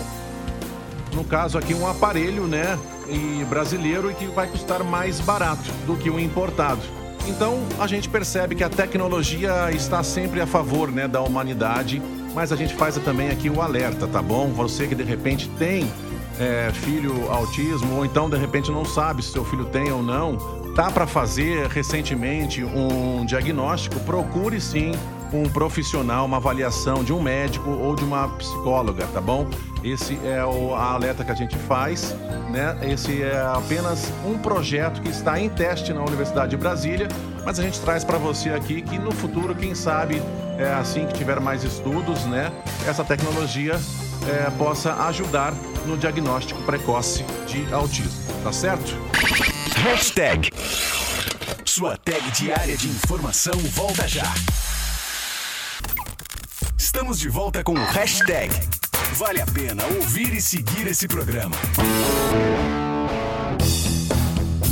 no 1.18 1.24
caso 1.24 1.58
aqui 1.58 1.74
um 1.74 1.88
aparelho, 1.88 2.44
né, 2.44 2.78
e 3.10 3.44
brasileiro 3.46 4.12
e 4.12 4.14
que 4.14 4.28
vai 4.28 4.48
custar 4.48 4.84
mais 4.84 5.20
barato 5.20 5.72
do 5.88 5.96
que 5.98 6.12
o 6.12 6.20
importado. 6.20 6.82
Então 7.28 7.60
a 7.80 7.88
gente 7.88 8.08
percebe 8.08 8.54
que 8.56 8.64
a 8.64 8.70
tecnologia 8.70 9.72
está 9.72 10.04
sempre 10.04 10.40
a 10.40 10.46
favor 10.46 10.92
né, 10.92 11.08
da 11.08 11.20
humanidade, 11.20 12.02
mas 12.36 12.52
a 12.52 12.56
gente 12.56 12.76
faz 12.76 12.96
também 12.98 13.30
aqui 13.30 13.50
o 13.50 13.62
alerta, 13.62 14.08
tá 14.08 14.22
bom? 14.22 14.50
Você 14.50 14.86
que 14.86 14.94
de 14.94 15.04
repente 15.04 15.50
tem 15.58 15.92
é, 16.40 16.70
filho 16.72 17.32
autismo, 17.32 17.96
ou 17.96 18.06
então 18.06 18.30
de 18.30 18.38
repente 18.38 18.72
não 18.72 18.86
sabe 18.86 19.24
se 19.24 19.32
seu 19.32 19.44
filho 19.44 19.66
tem 19.66 19.92
ou 19.92 20.04
não, 20.04 20.38
tá 20.76 20.92
para 20.92 21.08
fazer 21.08 21.68
recentemente 21.68 22.64
um 22.64 23.26
diagnóstico, 23.26 24.00
procure 24.02 24.62
sim 24.62 24.92
um 25.34 25.50
profissional, 25.50 26.26
uma 26.26 26.38
avaliação 26.38 27.04
de 27.04 27.12
um 27.12 27.22
médico 27.22 27.70
ou 27.70 27.96
de 27.96 28.04
uma 28.04 28.28
psicóloga, 28.30 29.06
tá 29.08 29.22
bom? 29.22 29.48
Esse 29.84 30.20
é 30.26 30.44
o 30.46 30.74
a 30.74 30.94
alerta 30.94 31.24
que 31.24 31.32
a 31.32 31.36
gente 31.36 31.56
faz, 31.58 32.16
né? 32.50 32.78
Esse 32.82 33.24
é 33.24 33.42
apenas 33.54 34.12
um 34.26 34.38
projeto 34.38 35.02
que 35.02 35.10
está 35.10 35.40
em 35.40 35.50
teste 35.50 35.94
na 35.94 36.02
Universidade 36.02 36.52
de 36.52 36.58
Brasília, 36.58 37.08
mas 37.46 37.60
a 37.60 37.64
gente 37.64 37.80
traz 37.82 38.04
para 38.04 38.18
você 38.18 38.50
aqui 38.50 38.82
que 38.82 38.98
no 38.98 39.12
futuro, 39.12 39.56
quem 39.56 39.76
sabe, 39.76 40.22
é 40.58 40.74
assim 40.74 41.06
que 41.06 41.14
tiver 41.14 41.40
mais 41.40 41.64
estudos, 41.64 42.26
né? 42.26 42.52
Essa 42.88 43.04
tecnologia 43.04 43.80
é, 44.28 44.50
possa 44.58 44.94
ajudar 45.08 45.54
no 45.86 45.98
diagnóstico 45.98 46.62
precoce 46.64 47.24
de 47.48 47.72
autismo, 47.74 48.12
tá 48.44 48.52
certo? 48.52 48.96
Hashtag. 49.84 50.50
Sua 51.64 51.96
tag 51.98 52.32
diária 52.32 52.76
de 52.76 52.88
informação 52.88 53.54
volta 53.76 54.08
já. 54.08 54.34
Estamos 56.88 57.20
de 57.20 57.28
volta 57.28 57.66
com 57.66 57.74
o 57.74 57.86
hashtag. 57.86 58.50
Vale 59.16 59.42
a 59.42 59.46
pena 59.46 59.84
ouvir 59.98 60.34
e 60.34 60.40
seguir 60.40 60.88
esse 60.88 61.06
programa. 61.06 61.54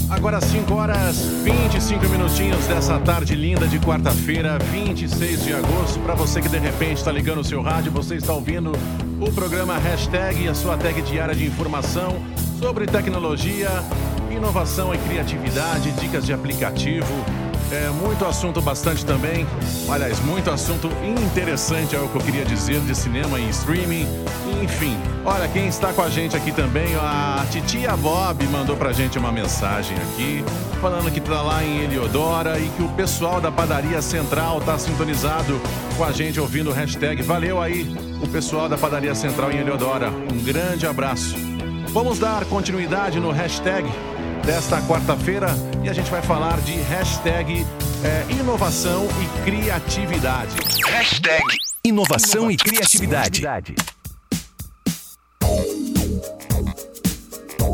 Agora 0.10 0.40
5 0.40 0.74
horas 0.74 1.18
25 1.44 2.08
minutinhos 2.08 2.66
dessa 2.68 2.98
tarde 3.00 3.36
linda 3.36 3.68
de 3.68 3.78
quarta-feira, 3.80 4.58
26 4.58 5.44
de 5.44 5.54
agosto. 5.54 6.00
Para 6.00 6.16
você 6.16 6.42
que 6.42 6.48
de 6.48 6.58
repente 6.58 7.00
está 7.00 7.12
ligando 7.12 7.42
o 7.42 7.44
seu 7.44 7.62
rádio, 7.62 7.92
você 7.92 8.16
está 8.16 8.32
ouvindo 8.32 8.72
o 9.20 9.30
programa 9.34 9.78
Hashtag, 9.78 10.48
a 10.48 10.56
sua 10.56 10.78
tag 10.78 11.02
diária 11.02 11.36
de 11.36 11.46
informação 11.46 12.26
sobre 12.62 12.86
tecnologia, 12.86 13.70
inovação 14.32 14.96
e 14.96 14.98
criatividade, 15.00 15.92
dicas 15.92 16.26
de 16.26 16.32
aplicativo 16.32 17.14
é 17.76 17.90
muito 17.90 18.26
assunto 18.26 18.62
bastante 18.62 19.06
também. 19.06 19.46
Aliás, 19.90 20.20
muito 20.22 20.50
assunto 20.50 20.90
interessante 21.04 21.96
é 21.96 22.00
o 22.00 22.08
que 22.08 22.16
eu 22.16 22.22
queria 22.22 22.46
dizer 22.46 22.80
de 22.82 22.96
cinema 22.96 23.40
e 23.40 23.50
streaming. 23.50 24.08
Enfim, 24.64 24.98
olha 25.26 25.48
quem 25.48 25.68
está 25.68 25.92
com 25.92 26.02
a 26.02 26.10
gente 26.10 26.36
aqui 26.36 26.52
também, 26.52 26.96
a 26.96 27.46
titia 27.52 27.96
Bob 27.98 28.46
mandou 28.48 28.78
pra 28.78 28.94
gente 28.94 29.20
uma 29.20 29.32
mensagem 29.32 29.96
aqui, 29.98 30.44
falando 30.82 31.12
que 31.12 31.20
tá 31.20 31.42
lá 31.42 31.64
em 31.64 31.82
Eliodora 31.82 32.58
e 32.58 32.70
que 32.70 32.84
o 32.84 32.90
pessoal 32.90 33.42
da 33.42 33.52
padaria 33.52 34.02
central 34.02 34.62
tá 34.62 34.78
sintonizado 34.78 35.60
com 35.98 36.04
a 36.04 36.12
gente 36.12 36.40
ouvindo 36.40 36.70
o 36.70 36.74
hashtag. 36.74 37.22
Valeu 37.22 37.62
aí, 37.62 37.94
o 38.22 38.28
pessoal 38.28 38.70
da 38.70 38.78
padaria 38.78 39.14
central 39.14 39.52
em 39.52 39.58
Eliodora. 39.58 40.10
Um 40.10 40.44
grande 40.44 40.88
abraço. 40.88 41.36
Vamos 41.90 42.20
dar 42.20 42.46
continuidade 42.46 43.20
no 43.20 43.32
hashtag 43.32 43.90
desta 44.46 44.82
quarta-feira 44.82 45.48
e 45.86 45.90
a 45.90 45.94
gente 45.94 46.10
vai 46.10 46.22
falar 46.22 46.60
de 46.62 46.74
hashtag 46.74 47.64
é, 48.04 48.34
inovação 48.34 49.08
e 49.22 49.44
criatividade. 49.44 50.56
Hashtag 50.84 51.44
inovação, 51.84 52.50
inovação 52.50 52.52
e 52.52 52.58
criatividade. 52.58 53.46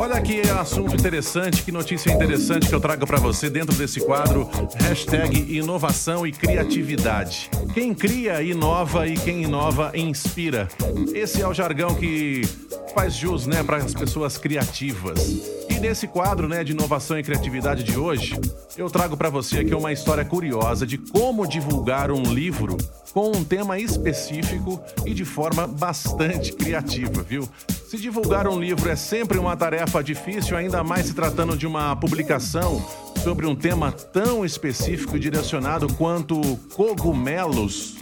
Olha 0.01 0.19
que 0.19 0.41
assunto 0.49 0.95
interessante, 0.95 1.61
que 1.61 1.71
notícia 1.71 2.11
interessante 2.11 2.67
que 2.67 2.73
eu 2.73 2.81
trago 2.81 3.05
para 3.05 3.19
você 3.19 3.51
dentro 3.51 3.75
desse 3.75 3.99
quadro 3.99 4.49
hashtag 4.79 5.55
inovação 5.55 6.25
e 6.25 6.31
criatividade. 6.31 7.51
Quem 7.71 7.93
cria, 7.93 8.41
inova 8.41 9.07
e 9.07 9.13
quem 9.13 9.43
inova, 9.43 9.91
inspira. 9.93 10.67
Esse 11.13 11.43
é 11.43 11.47
o 11.47 11.53
jargão 11.53 11.93
que 11.93 12.41
faz 12.95 13.13
jus 13.13 13.45
né, 13.45 13.61
para 13.61 13.77
as 13.77 13.93
pessoas 13.93 14.39
criativas 14.39 15.61
nesse 15.81 16.07
quadro 16.07 16.47
né, 16.47 16.63
de 16.63 16.73
inovação 16.73 17.17
e 17.17 17.23
criatividade 17.23 17.83
de 17.83 17.97
hoje, 17.97 18.39
eu 18.77 18.87
trago 18.87 19.17
para 19.17 19.31
você 19.31 19.59
aqui 19.59 19.73
uma 19.73 19.91
história 19.91 20.23
curiosa 20.23 20.85
de 20.85 20.95
como 20.95 21.47
divulgar 21.47 22.11
um 22.11 22.21
livro 22.21 22.77
com 23.11 23.31
um 23.31 23.43
tema 23.43 23.79
específico 23.79 24.79
e 25.05 25.13
de 25.13 25.25
forma 25.25 25.65
bastante 25.65 26.53
criativa, 26.53 27.23
viu? 27.23 27.49
Se 27.91 27.97
divulgar 27.97 28.47
um 28.47 28.57
livro 28.57 28.89
é 28.89 28.95
sempre 28.95 29.37
uma 29.37 29.57
tarefa 29.57 30.01
difícil, 30.01 30.55
ainda 30.55 30.81
mais 30.81 31.07
se 31.07 31.13
tratando 31.13 31.57
de 31.57 31.67
uma 31.67 31.93
publicação 31.93 32.81
sobre 33.21 33.45
um 33.45 33.53
tema 33.53 33.91
tão 33.91 34.45
específico 34.45 35.17
e 35.17 35.19
direcionado 35.19 35.93
quanto 35.95 36.39
cogumelos. 36.73 37.97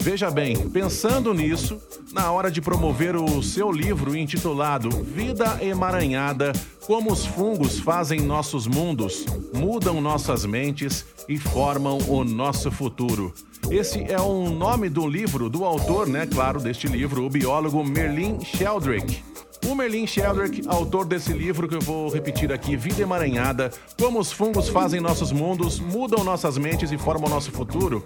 Veja 0.00 0.32
bem, 0.32 0.68
pensando 0.70 1.32
nisso, 1.32 1.80
na 2.12 2.32
hora 2.32 2.50
de 2.50 2.60
promover 2.60 3.14
o 3.14 3.40
seu 3.40 3.70
livro 3.70 4.16
intitulado 4.16 4.90
Vida 4.90 5.58
Emaranhada: 5.62 6.50
Como 6.84 7.12
os 7.12 7.24
fungos 7.24 7.78
fazem 7.78 8.18
nossos 8.18 8.66
mundos, 8.66 9.24
mudam 9.54 10.00
nossas 10.00 10.44
mentes 10.44 11.06
e 11.28 11.38
formam 11.38 11.98
o 12.08 12.24
nosso 12.24 12.68
futuro. 12.68 13.32
Esse 13.68 14.04
é 14.10 14.20
o 14.20 14.48
nome 14.48 14.88
do 14.88 15.06
livro 15.06 15.48
do 15.48 15.64
autor, 15.64 16.08
né, 16.08 16.26
claro, 16.26 16.60
deste 16.60 16.86
livro, 16.86 17.24
o 17.24 17.30
biólogo 17.30 17.84
Merlin 17.84 18.38
Sheldrake. 18.40 19.22
O 19.66 19.74
Merlin 19.74 20.06
Sheldrake, 20.06 20.62
autor 20.66 21.04
desse 21.04 21.32
livro 21.32 21.68
que 21.68 21.74
eu 21.74 21.80
vou 21.80 22.08
repetir 22.08 22.52
aqui, 22.52 22.76
Vida 22.76 23.02
Emaranhada, 23.02 23.70
Como 23.98 24.18
os 24.18 24.32
fungos 24.32 24.68
fazem 24.68 25.00
nossos 25.00 25.30
mundos, 25.30 25.78
mudam 25.78 26.24
nossas 26.24 26.56
mentes 26.56 26.90
e 26.90 26.98
formam 26.98 27.28
nosso 27.28 27.52
futuro, 27.52 28.04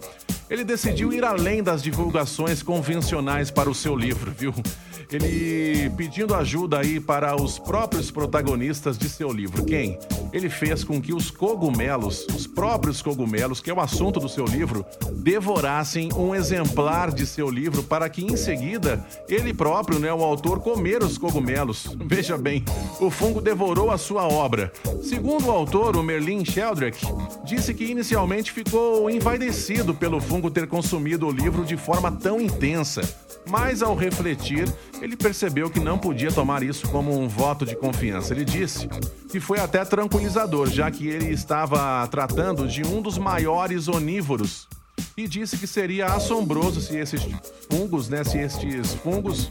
ele 0.50 0.64
decidiu 0.64 1.12
ir 1.12 1.24
além 1.24 1.62
das 1.62 1.82
divulgações 1.82 2.62
convencionais 2.62 3.50
para 3.50 3.70
o 3.70 3.74
seu 3.74 3.96
livro, 3.96 4.32
viu? 4.36 4.52
Ele 5.10 5.90
pedindo 5.96 6.34
ajuda 6.34 6.80
aí 6.80 6.98
para 6.98 7.40
os 7.40 7.58
próprios 7.58 8.10
protagonistas 8.10 8.98
de 8.98 9.08
seu 9.08 9.32
livro. 9.32 9.64
Quem? 9.64 9.98
Ele 10.32 10.48
fez 10.48 10.82
com 10.82 11.00
que 11.00 11.14
os 11.14 11.30
cogumelos, 11.30 12.26
os 12.34 12.46
próprios 12.46 13.00
cogumelos, 13.00 13.60
que 13.60 13.70
é 13.70 13.74
o 13.74 13.80
assunto 13.80 14.18
do 14.18 14.28
seu 14.28 14.44
livro, 14.44 14.84
devorassem 15.12 16.10
um 16.14 16.34
exemplar 16.34 17.12
de 17.12 17.26
seu 17.26 17.48
livro 17.48 17.82
para 17.82 18.08
que 18.08 18.24
em 18.24 18.36
seguida 18.36 19.04
ele 19.28 19.54
próprio, 19.54 19.98
né, 19.98 20.12
o 20.12 20.22
autor, 20.22 20.60
comer 20.60 21.02
os 21.02 21.18
cogumelos. 21.18 21.96
Veja 22.04 22.36
bem, 22.36 22.64
o 23.00 23.10
fungo 23.10 23.40
devorou 23.40 23.90
a 23.90 23.98
sua 23.98 24.26
obra. 24.26 24.72
Segundo 25.02 25.46
o 25.46 25.50
autor, 25.50 25.96
o 25.96 26.02
Merlin 26.02 26.44
Sheldrake, 26.44 27.06
disse 27.44 27.72
que 27.74 27.84
inicialmente 27.84 28.52
ficou 28.52 29.08
envaidecido 29.08 29.94
pelo 29.94 30.20
fungo 30.20 30.50
ter 30.50 30.66
consumido 30.66 31.26
o 31.26 31.32
livro 31.32 31.64
de 31.64 31.76
forma 31.76 32.10
tão 32.10 32.40
intensa. 32.40 33.02
Mas 33.46 33.82
ao 33.82 33.94
refletir, 33.94 34.72
ele 35.00 35.16
percebeu 35.16 35.70
que 35.70 35.80
não 35.80 35.98
podia 35.98 36.32
tomar 36.32 36.62
isso 36.62 36.88
como 36.88 37.18
um 37.18 37.28
voto 37.28 37.66
de 37.66 37.76
confiança. 37.76 38.32
Ele 38.32 38.44
disse 38.44 38.88
que 39.30 39.40
foi 39.40 39.58
até 39.58 39.84
tranquilizador, 39.84 40.70
já 40.70 40.90
que 40.90 41.08
ele 41.08 41.32
estava 41.32 42.06
tratando 42.08 42.66
de 42.66 42.82
um 42.82 43.02
dos 43.02 43.18
maiores 43.18 43.88
onívoros. 43.88 44.68
E 45.16 45.26
disse 45.26 45.56
que 45.56 45.66
seria 45.66 46.06
assombroso 46.06 46.80
se 46.80 46.96
esses 46.96 47.22
fungos, 47.70 48.08
né, 48.08 48.24
se 48.24 48.38
estes 48.38 48.94
fungos 48.94 49.50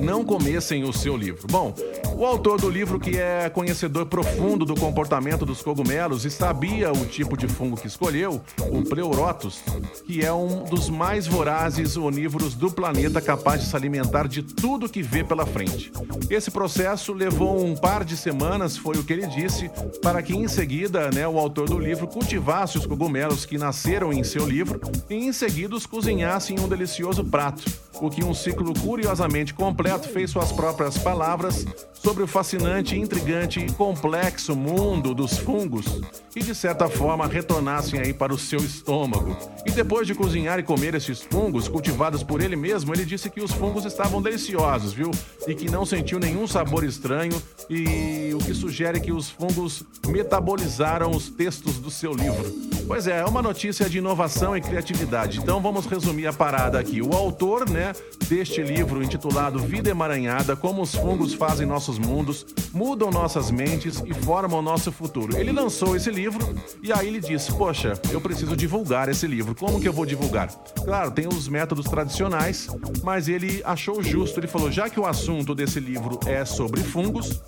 não 0.00 0.24
comessem 0.24 0.84
o 0.84 0.92
seu 0.92 1.16
livro. 1.16 1.46
Bom, 1.50 1.74
o 2.16 2.24
autor 2.24 2.60
do 2.60 2.70
livro, 2.70 3.00
que 3.00 3.18
é 3.18 3.48
conhecedor 3.50 4.06
profundo 4.06 4.64
do 4.64 4.74
comportamento 4.74 5.44
dos 5.44 5.62
cogumelos 5.62 6.24
e 6.24 6.30
sabia 6.30 6.92
o 6.92 7.06
tipo 7.06 7.36
de 7.36 7.48
fungo 7.48 7.76
que 7.76 7.86
escolheu, 7.86 8.40
o 8.70 8.82
Pleurotus, 8.82 9.60
que 10.06 10.24
é 10.24 10.32
um 10.32 10.64
dos 10.64 10.88
mais 10.88 11.26
vorazes 11.26 11.96
onívoros 11.96 12.54
do 12.54 12.70
planeta, 12.70 13.20
capaz 13.20 13.60
de 13.60 13.66
se 13.66 13.76
alimentar 13.76 14.28
de 14.28 14.42
tudo 14.42 14.88
que 14.88 15.02
vê 15.02 15.24
pela 15.24 15.46
frente. 15.46 15.92
Esse 16.30 16.50
processo 16.50 17.12
levou 17.12 17.64
um 17.64 17.74
par 17.74 18.04
de 18.04 18.16
semanas, 18.16 18.76
foi 18.76 18.96
o 18.96 19.04
que 19.04 19.12
ele 19.12 19.26
disse, 19.26 19.70
para 20.02 20.22
que 20.22 20.34
em 20.34 20.46
seguida 20.48 21.10
né, 21.10 21.26
o 21.26 21.38
autor 21.38 21.68
do 21.68 21.78
livro 21.78 22.06
cultivasse 22.06 22.78
os 22.78 22.86
cogumelos 22.86 23.44
que 23.44 23.58
nasceram 23.58 24.12
em 24.12 24.22
seu 24.22 24.46
livro 24.46 24.80
e 25.08 25.14
em 25.14 25.32
seguida 25.32 25.74
os 25.74 25.86
cozinhasse 25.86 26.52
em 26.52 26.60
um 26.60 26.68
delicioso 26.68 27.24
prato 27.24 27.62
o 28.02 28.10
que 28.10 28.24
um 28.24 28.34
ciclo 28.34 28.74
curiosamente 28.80 29.54
completo 29.54 30.08
fez 30.08 30.28
suas 30.28 30.50
próprias 30.50 30.98
palavras 30.98 31.64
sobre 31.94 32.24
o 32.24 32.26
fascinante, 32.26 32.98
intrigante 32.98 33.60
e 33.60 33.70
complexo 33.70 34.56
mundo 34.56 35.14
dos 35.14 35.38
fungos 35.38 36.00
e 36.34 36.42
de 36.42 36.52
certa 36.52 36.88
forma 36.88 37.28
retornassem 37.28 38.00
aí 38.00 38.12
para 38.12 38.34
o 38.34 38.38
seu 38.38 38.58
estômago. 38.58 39.36
E 39.64 39.70
depois 39.70 40.04
de 40.04 40.16
cozinhar 40.16 40.58
e 40.58 40.64
comer 40.64 40.96
esses 40.96 41.22
fungos 41.22 41.68
cultivados 41.68 42.24
por 42.24 42.40
ele 42.40 42.56
mesmo, 42.56 42.92
ele 42.92 43.04
disse 43.04 43.30
que 43.30 43.40
os 43.40 43.52
fungos 43.52 43.84
estavam 43.84 44.20
deliciosos, 44.20 44.92
viu? 44.92 45.12
E 45.46 45.54
que 45.54 45.70
não 45.70 45.86
sentiu 45.86 46.18
nenhum 46.18 46.48
sabor 46.48 46.82
estranho 46.82 47.40
e 47.70 48.34
o 48.34 48.38
que 48.38 48.52
sugere 48.52 48.98
que 48.98 49.12
os 49.12 49.30
fungos 49.30 49.84
metabolizaram 50.08 51.12
os 51.12 51.30
textos 51.30 51.78
do 51.78 51.90
seu 51.90 52.12
livro. 52.12 52.72
Pois 52.86 53.06
é, 53.06 53.20
é 53.20 53.24
uma 53.24 53.40
notícia 53.40 53.88
de 53.88 53.98
inovação 53.98 54.56
e 54.56 54.60
criatividade. 54.60 55.38
Então 55.38 55.60
vamos 55.60 55.86
resumir 55.86 56.26
a 56.26 56.32
parada 56.32 56.80
aqui. 56.80 57.00
O 57.00 57.14
autor, 57.14 57.70
né, 57.70 57.91
deste 58.28 58.62
livro 58.62 59.02
intitulado 59.02 59.58
Vida 59.58 59.90
Emaranhada: 59.90 60.56
Como 60.56 60.82
os 60.82 60.94
fungos 60.94 61.34
fazem 61.34 61.66
nossos 61.66 61.98
mundos, 61.98 62.46
mudam 62.72 63.10
nossas 63.10 63.50
mentes 63.50 64.02
e 64.06 64.14
formam 64.14 64.62
nosso 64.62 64.90
futuro. 64.90 65.36
Ele 65.36 65.52
lançou 65.52 65.96
esse 65.96 66.10
livro 66.10 66.54
e 66.82 66.92
aí 66.92 67.08
ele 67.08 67.20
disse: 67.20 67.52
"Poxa, 67.52 67.94
eu 68.10 68.20
preciso 68.20 68.56
divulgar 68.56 69.08
esse 69.08 69.26
livro. 69.26 69.54
Como 69.54 69.80
que 69.80 69.88
eu 69.88 69.92
vou 69.92 70.06
divulgar?" 70.06 70.48
Claro, 70.84 71.10
tem 71.10 71.26
os 71.26 71.48
métodos 71.48 71.86
tradicionais, 71.86 72.68
mas 73.02 73.28
ele 73.28 73.62
achou 73.64 74.02
justo. 74.02 74.40
Ele 74.40 74.46
falou: 74.46 74.70
"Já 74.70 74.88
que 74.88 75.00
o 75.00 75.06
assunto 75.06 75.54
desse 75.54 75.80
livro 75.80 76.18
é 76.26 76.44
sobre 76.44 76.82
fungos, 76.82 77.40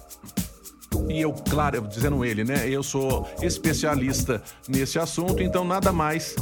e 1.09 1.21
eu, 1.21 1.33
claro, 1.33 1.81
dizendo 1.83 2.25
ele, 2.25 2.45
né? 2.45 2.69
Eu 2.69 2.83
sou 2.83 3.29
especialista 3.43 4.43
nesse 4.69 4.99
assunto, 4.99 5.43
então 5.43 5.65
nada 5.65 5.93
mais 5.93 6.35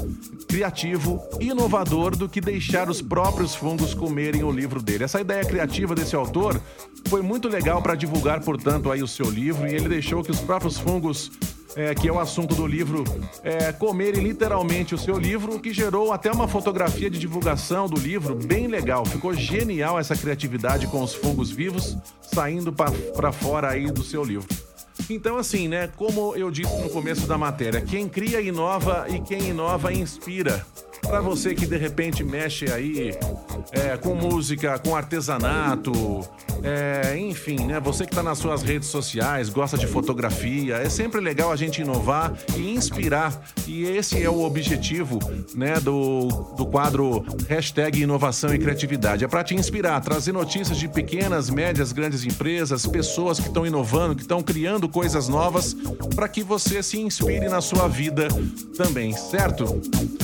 criativo 0.48 1.22
e 1.40 1.46
inovador 1.46 2.16
do 2.16 2.28
que 2.28 2.40
deixar 2.40 2.88
os 2.88 3.00
próprios 3.00 3.54
fungos 3.54 3.94
comerem 3.94 4.42
o 4.42 4.50
livro 4.50 4.82
dele. 4.82 5.04
Essa 5.04 5.20
ideia 5.20 5.44
criativa 5.44 5.94
desse 5.94 6.14
autor 6.14 6.60
foi 7.06 7.22
muito 7.22 7.48
legal 7.48 7.82
para 7.82 7.94
divulgar, 7.94 8.40
portanto, 8.40 8.90
aí 8.90 9.02
o 9.02 9.08
seu 9.08 9.30
livro 9.30 9.66
e 9.66 9.74
ele 9.74 9.88
deixou 9.88 10.22
que 10.22 10.30
os 10.30 10.40
próprios 10.40 10.78
fungos 10.78 11.30
é, 11.76 11.94
que 11.94 12.08
é 12.08 12.12
o 12.12 12.18
assunto 12.18 12.54
do 12.54 12.66
livro, 12.66 13.04
é, 13.42 13.72
comerem 13.72 14.22
literalmente 14.22 14.94
o 14.94 14.98
seu 14.98 15.18
livro, 15.18 15.58
que 15.60 15.72
gerou 15.72 16.12
até 16.12 16.30
uma 16.30 16.48
fotografia 16.48 17.08
de 17.10 17.18
divulgação 17.18 17.88
do 17.88 18.00
livro 18.00 18.34
bem 18.34 18.66
legal. 18.66 19.04
Ficou 19.04 19.34
genial 19.34 19.98
essa 19.98 20.16
criatividade 20.16 20.86
com 20.86 21.02
os 21.02 21.14
fungos 21.14 21.50
vivos 21.50 21.96
saindo 22.20 22.72
para 22.72 23.32
fora 23.32 23.70
aí 23.70 23.90
do 23.90 24.02
seu 24.02 24.24
livro. 24.24 24.48
Então, 25.08 25.36
assim, 25.36 25.68
né? 25.68 25.88
Como 25.96 26.34
eu 26.36 26.50
disse 26.50 26.74
no 26.80 26.90
começo 26.90 27.26
da 27.26 27.36
matéria, 27.36 27.80
quem 27.80 28.08
cria 28.08 28.40
inova 28.40 29.06
e 29.08 29.20
quem 29.20 29.48
inova 29.48 29.92
inspira. 29.92 30.64
Para 31.02 31.20
você 31.20 31.54
que 31.54 31.66
de 31.66 31.76
repente 31.76 32.24
mexe 32.24 32.70
aí 32.70 33.14
é, 33.72 33.96
com 33.96 34.14
música, 34.14 34.78
com 34.78 34.96
artesanato, 34.96 35.92
é, 36.62 37.18
enfim, 37.18 37.66
né? 37.66 37.80
Você 37.80 38.04
que 38.04 38.12
está 38.12 38.22
nas 38.22 38.38
suas 38.38 38.62
redes 38.62 38.88
sociais, 38.88 39.48
gosta 39.48 39.76
de 39.76 39.86
fotografia, 39.86 40.76
é 40.76 40.88
sempre 40.88 41.20
legal 41.20 41.50
a 41.50 41.56
gente 41.56 41.82
inovar 41.82 42.32
e 42.56 42.74
inspirar. 42.74 43.42
E 43.66 43.84
esse 43.84 44.22
é 44.22 44.30
o 44.30 44.42
objetivo, 44.42 45.18
né, 45.54 45.80
do, 45.80 46.28
do 46.56 46.64
quadro 46.66 47.24
hashtag 47.48 48.00
inovação 48.00 48.54
e 48.54 48.58
criatividade. 48.58 49.24
É 49.24 49.28
para 49.28 49.42
te 49.42 49.54
inspirar, 49.54 50.00
trazer 50.00 50.32
notícias 50.32 50.78
de 50.78 50.88
pequenas, 50.88 51.50
médias, 51.50 51.92
grandes 51.92 52.24
empresas, 52.24 52.86
pessoas 52.86 53.40
que 53.40 53.48
estão 53.48 53.66
inovando, 53.66 54.14
que 54.14 54.22
estão 54.22 54.42
criando 54.42 54.88
coisas 54.88 55.28
novas, 55.28 55.74
para 56.14 56.28
que 56.28 56.42
você 56.42 56.82
se 56.82 57.00
inspire 57.00 57.48
na 57.48 57.60
sua 57.60 57.88
vida 57.88 58.28
também, 58.76 59.12
certo? 59.12 59.80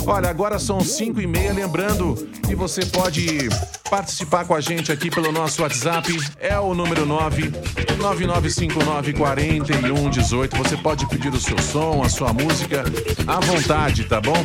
Olha, 0.06 0.30
agora 0.30 0.58
são 0.68 0.80
5 0.80 1.18
e 1.18 1.26
meia, 1.26 1.50
lembrando 1.50 2.14
que 2.46 2.54
você 2.54 2.84
pode 2.84 3.48
participar 3.88 4.44
com 4.44 4.54
a 4.54 4.60
gente 4.60 4.92
aqui 4.92 5.10
pelo 5.10 5.32
nosso 5.32 5.62
WhatsApp, 5.62 6.14
é 6.38 6.58
o 6.58 6.74
número 6.74 7.06
9 7.06 7.50
9959 7.96 9.14
4118. 9.14 10.58
Você 10.58 10.76
pode 10.76 11.08
pedir 11.08 11.32
o 11.32 11.40
seu 11.40 11.56
som, 11.56 12.02
a 12.04 12.10
sua 12.10 12.34
música 12.34 12.84
à 13.26 13.40
vontade, 13.40 14.04
tá 14.04 14.20
bom? 14.20 14.36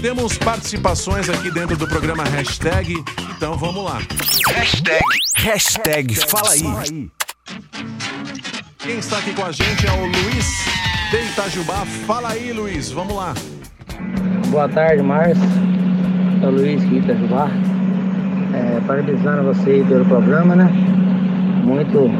Temos 0.00 0.38
participações 0.38 1.28
aqui 1.28 1.50
dentro 1.50 1.76
do 1.76 1.88
programa 1.88 2.22
Hashtag, 2.22 3.02
então 3.36 3.56
vamos 3.56 3.84
lá. 3.84 4.00
Hashtag, 4.54 5.04
hashtag 5.34 6.14
fala 6.14 6.50
aí. 6.50 7.10
Quem 8.78 8.98
está 8.98 9.18
aqui 9.18 9.32
com 9.32 9.44
a 9.44 9.50
gente 9.50 9.84
é 9.84 9.90
o 9.90 10.06
Luiz 10.06 10.46
de 11.10 11.24
Itajubá. 11.32 11.84
Fala 12.06 12.28
aí, 12.30 12.52
Luiz, 12.52 12.88
vamos 12.88 13.16
lá. 13.16 13.34
Boa 14.52 14.68
tarde, 14.68 15.02
Márcio. 15.02 15.42
É 16.42 16.46
Luiz 16.46 16.86
de 16.86 16.96
Itajubá. 16.96 17.48
É, 18.52 18.80
parabenizando 18.86 19.44
você 19.44 19.82
pelo 19.88 20.04
programa, 20.04 20.54
né? 20.54 20.70
Muito, 21.64 22.10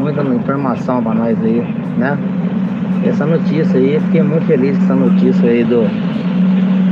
muita 0.00 0.20
informação 0.22 1.00
para 1.00 1.14
nós 1.14 1.38
aí, 1.44 1.64
né? 1.96 2.18
Essa 3.06 3.24
notícia 3.24 3.78
aí, 3.78 4.00
fiquei 4.06 4.22
muito 4.22 4.46
feliz 4.46 4.76
com 4.78 4.82
essa 4.82 4.94
notícia 4.96 5.48
aí 5.48 5.62
do, 5.62 5.88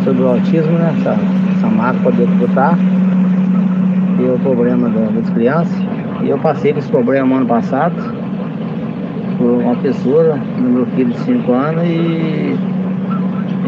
sobre 0.04 0.22
o 0.22 0.28
autismo, 0.28 0.78
né? 0.78 0.94
Essa, 1.00 1.16
essa 1.56 1.66
marca 1.66 2.00
poder 2.00 2.28
botar 2.28 2.78
e 4.20 4.30
o 4.30 4.38
problema 4.38 4.88
das 4.88 5.28
crianças. 5.30 5.76
E 6.22 6.28
eu 6.28 6.38
passei 6.38 6.72
por 6.72 6.78
esse 6.78 6.88
problema 6.88 7.38
ano 7.38 7.46
passado 7.46 7.96
por 9.36 9.50
uma 9.60 9.74
pessoa, 9.74 10.38
no 10.56 10.70
meu 10.70 10.86
filho 10.86 11.10
de 11.10 11.18
5 11.18 11.52
anos, 11.52 11.82
e 11.84 12.69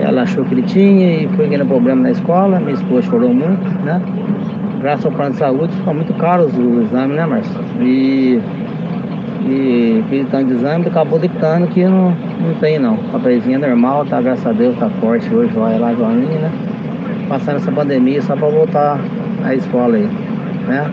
ela 0.03 0.23
achou 0.23 0.45
que 0.45 0.55
ele 0.55 0.63
tinha 0.63 1.23
e 1.23 1.29
foi 1.37 1.47
ganhando 1.47 1.69
problema 1.69 2.03
na 2.03 2.11
escola, 2.11 2.59
minha 2.59 2.75
esposa 2.75 3.03
chorou 3.03 3.33
muito, 3.33 3.85
né? 3.85 4.03
Graças 4.81 5.07
ao 5.07 5.13
plano 5.13 5.33
de 5.33 5.39
saúde 5.39 5.73
ficou 5.77 5.95
muito 5.95 6.13
caro 6.15 6.45
os, 6.45 6.55
exames, 6.55 7.17
né, 7.17 7.25
Márcio? 7.25 7.61
E, 7.81 8.41
e 9.47 10.05
fiz 10.11 10.29
tanto 10.31 10.47
de 10.47 10.55
exame 10.55 10.87
acabou 10.87 11.19
dictando 11.19 11.69
que 11.69 11.85
não, 11.85 12.11
não 12.11 12.55
tem 12.61 12.79
não. 12.79 12.95
A 12.95 13.13
papazinha 13.13 13.57
é 13.57 13.69
normal, 13.69 14.05
tá, 14.07 14.21
graças 14.21 14.47
a 14.47 14.53
Deus, 14.53 14.77
tá 14.77 14.91
forte 15.01 15.33
hoje, 15.33 15.53
vai 15.55 15.79
lá, 15.79 15.95
joinha, 15.95 16.41
né? 16.41 16.51
passando 17.29 17.57
essa 17.57 17.73
pandemia 17.73 18.21
só 18.23 18.37
para 18.37 18.49
voltar 18.49 19.01
à 19.45 19.55
escola 19.55 19.97
aí, 19.97 20.09
né? 20.67 20.91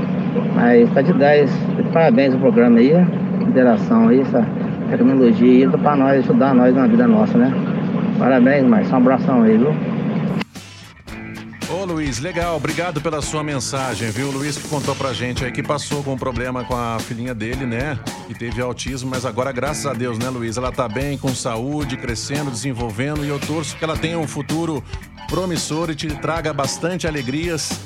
Mas 0.55 0.89
tá 0.93 1.01
de 1.01 1.13
10. 1.13 1.51
Parabéns 1.91 2.33
ao 2.33 2.39
programa 2.39 2.79
aí, 2.79 2.93
interação 3.41 4.07
aí, 4.07 4.21
essa 4.21 4.45
tecnologia 4.89 5.67
aí 5.67 5.77
para 5.77 5.95
nós 5.95 6.19
ajudar 6.19 6.53
nós 6.53 6.75
na 6.75 6.87
vida 6.87 7.07
nossa, 7.07 7.37
né? 7.37 7.51
Parabéns, 8.19 8.65
Marcos. 8.65 8.91
Um 8.91 8.97
abração 8.97 9.43
aí, 9.43 9.57
viu? 9.57 9.73
Ô 11.71 11.85
Luiz, 11.85 12.19
legal, 12.19 12.57
obrigado 12.57 12.99
pela 12.99 13.21
sua 13.21 13.41
mensagem, 13.41 14.11
viu? 14.11 14.27
O 14.27 14.31
Luiz 14.31 14.57
que 14.57 14.67
contou 14.67 14.93
pra 14.93 15.13
gente 15.13 15.45
aí 15.45 15.51
que 15.51 15.63
passou 15.63 16.03
com 16.03 16.13
um 16.13 16.17
problema 16.17 16.65
com 16.65 16.75
a 16.75 16.99
filhinha 16.99 17.33
dele, 17.33 17.65
né? 17.65 17.97
Que 18.27 18.33
teve 18.33 18.61
autismo, 18.61 19.09
mas 19.09 19.25
agora, 19.25 19.51
graças 19.53 19.85
a 19.85 19.93
Deus, 19.93 20.17
né, 20.17 20.29
Luiz? 20.29 20.57
Ela 20.57 20.71
tá 20.71 20.89
bem, 20.89 21.17
com 21.17 21.33
saúde, 21.33 21.95
crescendo, 21.95 22.51
desenvolvendo 22.51 23.23
e 23.23 23.29
eu 23.29 23.39
torço 23.39 23.77
que 23.77 23.83
ela 23.83 23.95
tenha 23.95 24.19
um 24.19 24.27
futuro 24.27 24.83
promissor 25.29 25.89
e 25.89 25.95
te 25.95 26.07
traga 26.07 26.51
bastante 26.51 27.07
alegrias. 27.07 27.79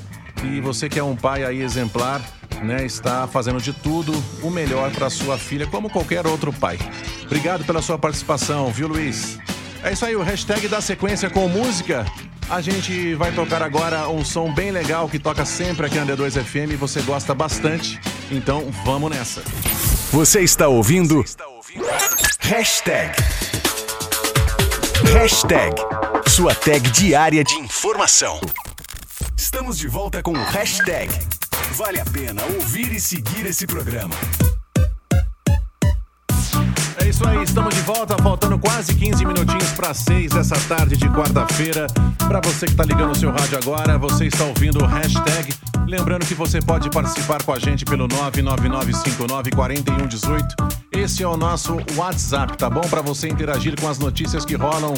E 0.44 0.60
você 0.60 0.90
que 0.90 0.98
é 0.98 1.04
um 1.04 1.16
pai 1.16 1.44
aí 1.44 1.62
exemplar, 1.62 2.22
né, 2.64 2.84
está 2.86 3.28
fazendo 3.28 3.62
de 3.62 3.74
tudo 3.74 4.12
o 4.42 4.50
melhor 4.50 4.90
para 4.92 5.10
sua 5.10 5.38
filha, 5.38 5.68
como 5.68 5.90
qualquer 5.90 6.26
outro 6.26 6.52
pai. 6.52 6.80
Obrigado 7.26 7.64
pela 7.66 7.82
sua 7.82 8.00
participação, 8.00 8.72
viu, 8.72 8.88
Luiz? 8.88 9.38
É 9.84 9.92
isso 9.92 10.06
aí, 10.06 10.16
o 10.16 10.24
hashtag 10.24 10.70
da 10.70 10.80
sequência 10.80 11.30
com 11.30 11.50
música. 11.50 12.06
A 12.50 12.62
gente 12.62 13.14
vai 13.16 13.34
tocar 13.34 13.62
agora 13.62 14.08
um 14.08 14.24
som 14.24 14.54
bem 14.54 14.72
legal 14.72 15.10
que 15.10 15.20
toca 15.20 15.44
sempre 15.44 15.86
aqui 15.86 15.98
na 15.98 16.06
D2 16.06 16.42
FM 16.42 16.72
e 16.72 16.76
você 16.78 17.02
gosta 17.02 17.36
bastante. 17.36 18.00
Então 18.32 18.72
vamos 18.86 19.12
nessa. 19.12 19.42
Você 20.12 20.40
está 20.42 20.70
ouvindo? 20.70 21.24
Hashtag. 22.40 23.14
Hashtag. 25.12 25.76
Sua 26.30 26.56
tag 26.56 26.90
diária 26.92 27.44
de 27.44 27.56
informação. 27.56 28.40
Estamos 29.36 29.78
de 29.78 29.90
volta 29.90 30.24
com 30.24 30.32
o 30.32 30.44
hashtag. 30.46 31.12
Vale 31.74 32.00
a 32.00 32.06
pena 32.06 32.42
ouvir 32.56 32.90
e 32.94 33.02
seguir 33.02 33.46
esse 33.46 33.68
programa. 33.68 34.16
É 37.04 37.10
isso 37.10 37.28
aí, 37.28 37.44
estamos 37.44 37.76
de 37.76 37.82
volta, 37.82 38.16
faltando 38.24 38.58
quase 38.58 38.96
15 38.96 39.26
minutinhos 39.26 39.72
para 39.72 39.94
6 39.94 40.32
dessa 40.32 40.56
tarde 40.70 40.96
de 40.96 41.10
quarta-feira. 41.10 41.86
Para 42.18 42.40
você 42.40 42.66
que 42.66 42.72
está 42.72 42.86
ligando 42.86 43.12
o 43.12 43.16
seu 43.16 43.30
rádio 43.30 43.58
agora, 43.58 43.98
você 43.98 44.28
está 44.28 44.46
ouvindo 44.46 44.82
o 44.82 44.88
hashtag. 44.88 45.54
Lembrando 45.86 46.26
que 46.26 46.34
você 46.34 46.62
pode 46.62 46.90
participar 46.90 47.44
com 47.44 47.52
a 47.52 47.60
gente 47.60 47.84
pelo 47.84 48.08
999594118. 48.08 50.46
Esse 50.94 51.24
é 51.24 51.28
o 51.28 51.36
nosso 51.36 51.76
WhatsApp, 51.98 52.58
tá 52.58 52.70
bom? 52.70 52.80
Para 52.80 53.02
você 53.02 53.28
interagir 53.28 53.78
com 53.82 53.90
as 53.90 54.00
notícias 54.00 54.46
que 54.46 54.56
rolam 54.56 54.94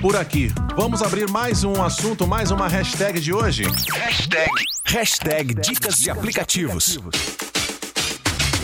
por 0.00 0.16
aqui. 0.16 0.52
Vamos 0.74 1.00
abrir 1.00 1.30
mais 1.30 1.62
um 1.62 1.80
assunto, 1.80 2.26
mais 2.26 2.50
uma 2.50 2.66
hashtag 2.66 3.20
de 3.20 3.32
hoje. 3.32 3.62
Hashtag. 3.92 4.50
Hashtag 4.84 5.54
dicas 5.54 6.00
de 6.00 6.10
aplicativos. 6.10 6.98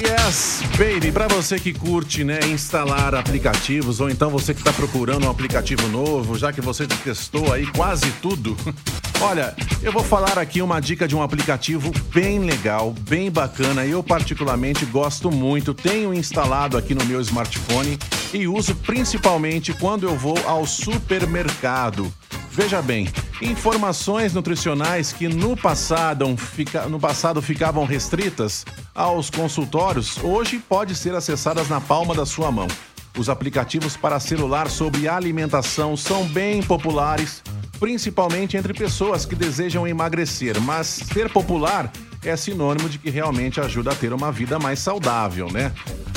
Yes, 0.03 0.63
baby, 0.77 1.13
para 1.13 1.29
você 1.29 1.61
que 1.61 1.73
curte, 1.73 2.25
né, 2.25 2.41
instalar 2.51 3.15
aplicativos 3.15 4.01
ou 4.01 4.11
então 4.11 4.31
você 4.31 4.53
que 4.53 4.59
está 4.59 4.73
procurando 4.73 5.27
um 5.27 5.31
aplicativo 5.31 5.87
novo, 5.87 6.37
já 6.37 6.53
que 6.53 6.61
você 6.61 6.89
testou 6.89 7.53
aí 7.53 7.65
quase 7.69 8.11
tudo. 8.21 8.57
Olha, 9.23 9.55
eu 9.81 9.93
vou 9.93 10.03
falar 10.03 10.39
aqui 10.39 10.61
uma 10.61 10.81
dica 10.81 11.07
de 11.07 11.15
um 11.15 11.23
aplicativo 11.23 11.93
bem 12.13 12.41
legal, 12.41 12.93
bem 13.09 13.31
bacana. 13.31 13.87
Eu 13.87 14.03
particularmente 14.03 14.85
gosto 14.85 15.31
muito, 15.31 15.73
tenho 15.73 16.13
instalado 16.13 16.77
aqui 16.77 16.97
no 16.97 17.05
meu 17.05 17.21
smartphone 17.21 17.97
e 18.35 18.49
uso 18.49 18.75
principalmente 18.75 19.73
quando 19.73 20.03
eu 20.03 20.17
vou 20.17 20.37
ao 20.45 20.67
supermercado. 20.67 22.13
Veja 22.51 22.83
bem, 22.83 23.09
informações 23.41 24.35
nutricionais 24.35 25.13
que 25.13 25.29
no 25.29 25.57
passado, 25.57 26.37
fica, 26.37 26.89
no 26.89 26.99
passado 26.99 27.41
ficavam 27.41 27.85
restritas 27.85 28.65
aos 28.95 29.31
consultórios, 29.31 30.19
hoje 30.23 30.59
pode 30.59 30.95
ser 30.95 31.15
acessadas 31.15 31.69
na 31.69 31.81
palma 31.81 32.15
da 32.15 32.27
sua 32.27 32.51
mão. 32.51 32.69
Os 33.17 33.29
aplicativos 33.29 33.97
para 33.97 34.21
celular 34.21 34.71
sobre 34.71 35.09
alimentação 35.09 35.97
são 35.97 36.27
bem 36.27 36.63
populares, 36.63 37.43
principalmente 37.79 38.57
entre 38.57 38.73
pessoas 38.73 39.27
que 39.27 39.35
desejam 39.35 39.87
emagrecer, 39.87 40.61
mas 40.61 40.87
ser 40.87 41.31
popular 41.31 41.93
é 42.25 42.37
sinônimo 42.37 42.89
de 42.89 42.99
que 42.99 43.11
realmente 43.11 43.61
ajuda 43.61 43.93
a 43.93 43.95
ter 43.95 44.13
uma 44.13 44.31
vida 44.31 44.59
mais 44.59 44.79
saudável, 44.79 45.51
né? 45.51 45.73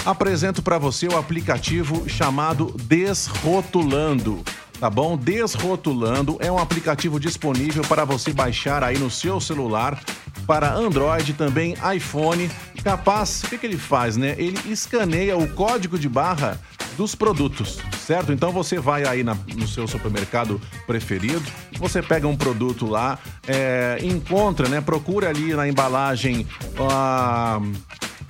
Apresento 0.06 0.62
para 0.62 0.78
você 0.78 1.08
o 1.08 1.18
aplicativo 1.18 2.08
chamado 2.08 2.76
Desrotulando 2.84 4.44
tá 4.80 4.90
bom? 4.90 5.18
Desrotulando 5.18 6.38
é 6.40 6.52
um 6.52 6.58
aplicativo 6.58 7.20
disponível 7.20 7.84
para 7.84 8.06
você 8.06 8.32
baixar 8.34 8.84
aí 8.84 8.98
no 8.98 9.10
seu 9.10 9.40
celular 9.40 10.02
para 10.46 10.74
Android, 10.74 11.34
também 11.34 11.76
iPhone. 11.96 12.50
Capaz, 12.84 13.44
o 13.44 13.48
que, 13.50 13.58
que 13.58 13.66
ele 13.66 13.78
faz, 13.78 14.16
né? 14.16 14.36
Ele 14.38 14.60
escaneia 14.72 15.38
o 15.38 15.48
código 15.48 15.98
de 15.98 16.08
barra 16.08 16.60
dos 16.96 17.14
produtos, 17.16 17.80
certo? 18.06 18.32
Então 18.32 18.52
você 18.52 18.80
vai 18.80 19.06
aí 19.06 19.24
na, 19.24 19.36
no 19.56 19.68
seu 19.68 19.88
supermercado 19.88 20.62
preferido, 20.88 21.44
você 21.78 22.02
pega 22.02 22.28
um 22.28 22.38
produto 22.38 22.86
lá, 22.86 23.20
é, 23.48 23.98
encontra, 24.02 24.70
né? 24.70 24.82
Procura 24.82 25.30
ali 25.30 25.54
na 25.54 25.68
embalagem. 25.68 26.48
Uh, 26.78 27.74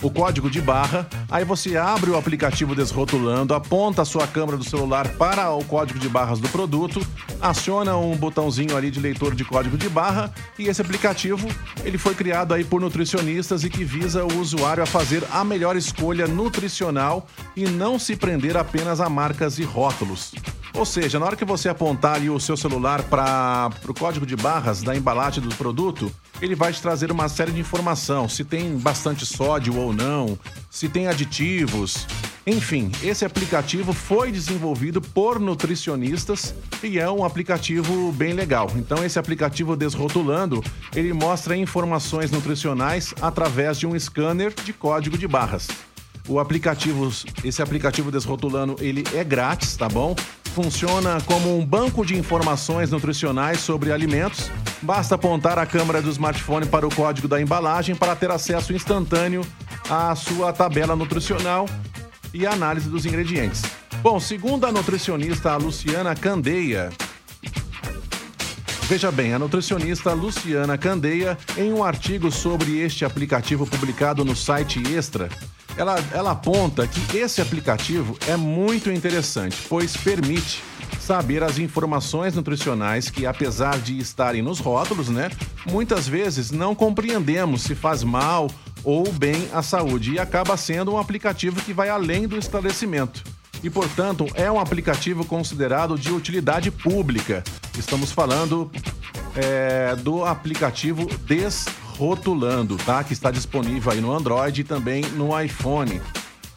o 0.01 0.10
código 0.10 0.49
de 0.49 0.62
barra, 0.62 1.08
aí 1.29 1.43
você 1.43 1.77
abre 1.77 2.10
o 2.10 2.17
aplicativo 2.17 2.75
Desrotulando, 2.75 3.53
aponta 3.53 4.01
a 4.01 4.05
sua 4.05 4.27
câmera 4.27 4.58
do 4.58 4.63
celular 4.63 5.08
para 5.10 5.51
o 5.51 5.63
código 5.63 5.99
de 5.99 6.10
barras 6.10 6.39
do 6.39 6.49
produto, 6.49 7.05
aciona 7.41 7.95
um 7.97 8.15
botãozinho 8.15 8.75
ali 8.75 8.91
de 8.91 8.99
leitor 8.99 9.36
de 9.36 9.43
código 9.43 9.77
de 9.77 9.89
barra 9.89 10.34
e 10.58 10.67
esse 10.67 10.81
aplicativo 10.81 11.47
ele 11.84 11.97
foi 11.97 12.13
criado 12.15 12.53
aí 12.53 12.63
por 12.63 12.81
nutricionistas 12.81 13.63
e 13.63 13.69
que 13.69 13.84
visa 13.84 14.23
o 14.23 14.39
usuário 14.39 14.84
a 14.84 14.86
fazer 14.86 15.23
a 15.31 15.43
melhor 15.43 15.75
escolha 15.75 16.27
nutricional 16.27 17.27
e 17.55 17.65
não 17.65 17.97
se 17.97 18.15
prender 18.15 18.58
apenas 18.58 18.99
a 18.99 19.10
marcas 19.10 19.60
e 19.60 19.63
rótulos. 19.63 20.34
Ou 20.75 20.86
seja, 20.86 21.17
na 21.17 21.25
hora 21.25 21.36
que 21.38 21.45
você 21.45 21.69
apontar 21.69 22.15
ali 22.15 22.29
o 22.29 22.39
seu 22.39 22.58
celular 22.58 23.01
para 23.03 23.69
o 23.88 23.93
código 23.93 24.25
de 24.25 24.36
barras 24.36 24.84
da 24.84 24.95
embalagem 24.95 25.41
do 25.41 25.55
produto, 25.55 26.12
ele 26.41 26.55
vai 26.55 26.73
te 26.73 26.81
trazer 26.81 27.11
uma 27.11 27.29
série 27.29 27.51
de 27.51 27.59
informação, 27.59 28.27
se 28.27 28.43
tem 28.43 28.77
bastante 28.77 29.25
sódio 29.25 29.75
ou 29.77 29.93
não, 29.93 30.37
se 30.69 30.89
tem 30.89 31.07
aditivos. 31.07 32.07
Enfim, 32.47 32.91
esse 33.01 33.25
aplicativo 33.25 33.91
foi 33.91 34.31
desenvolvido 34.31 35.01
por 35.01 35.39
nutricionistas 35.39 36.53
e 36.83 36.99
é 36.99 37.09
um 37.09 37.25
aplicativo 37.25 38.11
bem 38.11 38.33
legal. 38.33 38.71
Então 38.75 39.03
esse 39.03 39.17
aplicativo 39.17 39.75
Desrotulando, 39.75 40.63
ele 40.95 41.11
mostra 41.11 41.57
informações 41.57 42.29
nutricionais 42.29 43.15
através 43.19 43.79
de 43.79 43.87
um 43.87 43.97
scanner 43.99 44.53
de 44.63 44.73
código 44.73 45.17
de 45.17 45.27
barras. 45.27 45.67
O 46.27 46.39
aplicativo, 46.39 47.11
esse 47.43 47.61
aplicativo 47.61 48.11
Desrotulando, 48.11 48.75
ele 48.79 49.03
é 49.13 49.23
grátis, 49.23 49.75
tá 49.75 49.89
bom? 49.89 50.15
Funciona 50.55 51.19
como 51.25 51.59
um 51.59 51.65
banco 51.65 52.05
de 52.05 52.15
informações 52.15 52.89
nutricionais 52.89 53.59
sobre 53.59 53.91
alimentos. 53.91 54.49
Basta 54.81 55.15
apontar 55.15 55.59
a 55.59 55.65
câmera 55.65 56.01
do 56.01 56.09
smartphone 56.09 56.65
para 56.65 56.87
o 56.87 56.95
código 56.95 57.27
da 57.27 57.41
embalagem 57.41 57.93
para 57.93 58.15
ter 58.15 58.31
acesso 58.31 58.71
instantâneo 58.71 59.45
à 59.89 60.15
sua 60.15 60.53
tabela 60.53 60.95
nutricional 60.95 61.67
e 62.33 62.47
análise 62.47 62.89
dos 62.89 63.05
ingredientes. 63.05 63.63
Bom, 64.01 64.17
segundo 64.17 64.65
a 64.65 64.71
nutricionista 64.71 65.57
Luciana 65.57 66.15
Candeia, 66.15 66.89
Veja 68.87 69.11
bem, 69.11 69.33
a 69.33 69.39
nutricionista 69.39 70.13
Luciana 70.13 70.77
Candeia, 70.77 71.37
em 71.57 71.73
um 71.73 71.83
artigo 71.83 72.31
sobre 72.31 72.77
este 72.77 73.03
aplicativo 73.03 73.65
publicado 73.65 74.23
no 74.23 74.35
site 74.35 74.79
Extra, 74.95 75.27
ela, 75.77 75.95
ela 76.11 76.31
aponta 76.31 76.88
que 76.88 77.17
esse 77.17 77.41
aplicativo 77.41 78.17
é 78.27 78.35
muito 78.35 78.91
interessante, 78.91 79.57
pois 79.67 79.95
permite 79.95 80.63
saber 80.99 81.43
as 81.43 81.59
informações 81.59 82.33
nutricionais 82.33 83.09
que, 83.09 83.25
apesar 83.25 83.77
de 83.77 83.99
estarem 83.99 84.41
nos 84.41 84.59
rótulos, 84.59 85.09
né, 85.09 85.29
muitas 85.69 86.07
vezes 86.07 86.51
não 86.51 86.73
compreendemos 86.73 87.61
se 87.63 87.75
faz 87.75 88.03
mal 88.03 88.49
ou 88.83 89.11
bem 89.11 89.47
à 89.53 89.61
saúde 89.61 90.13
e 90.13 90.19
acaba 90.19 90.55
sendo 90.57 90.93
um 90.93 90.97
aplicativo 90.97 91.61
que 91.61 91.73
vai 91.73 91.89
além 91.89 92.27
do 92.27 92.38
esclarecimento. 92.38 93.23
E, 93.63 93.69
portanto, 93.69 94.27
é 94.35 94.51
um 94.51 94.59
aplicativo 94.59 95.25
considerado 95.25 95.97
de 95.97 96.11
utilidade 96.11 96.69
pública. 96.69 97.43
Estamos 97.77 98.11
falando 98.11 98.69
é, 99.35 99.95
do 99.95 100.23
aplicativo 100.23 101.07
Des 101.25 101.65
Rotulando, 101.97 102.77
tá? 102.77 103.03
Que 103.03 103.13
está 103.13 103.31
disponível 103.31 103.91
aí 103.91 104.01
no 104.01 104.12
Android 104.12 104.62
e 104.62 104.63
também 104.63 105.03
no 105.12 105.39
iPhone. 105.39 106.01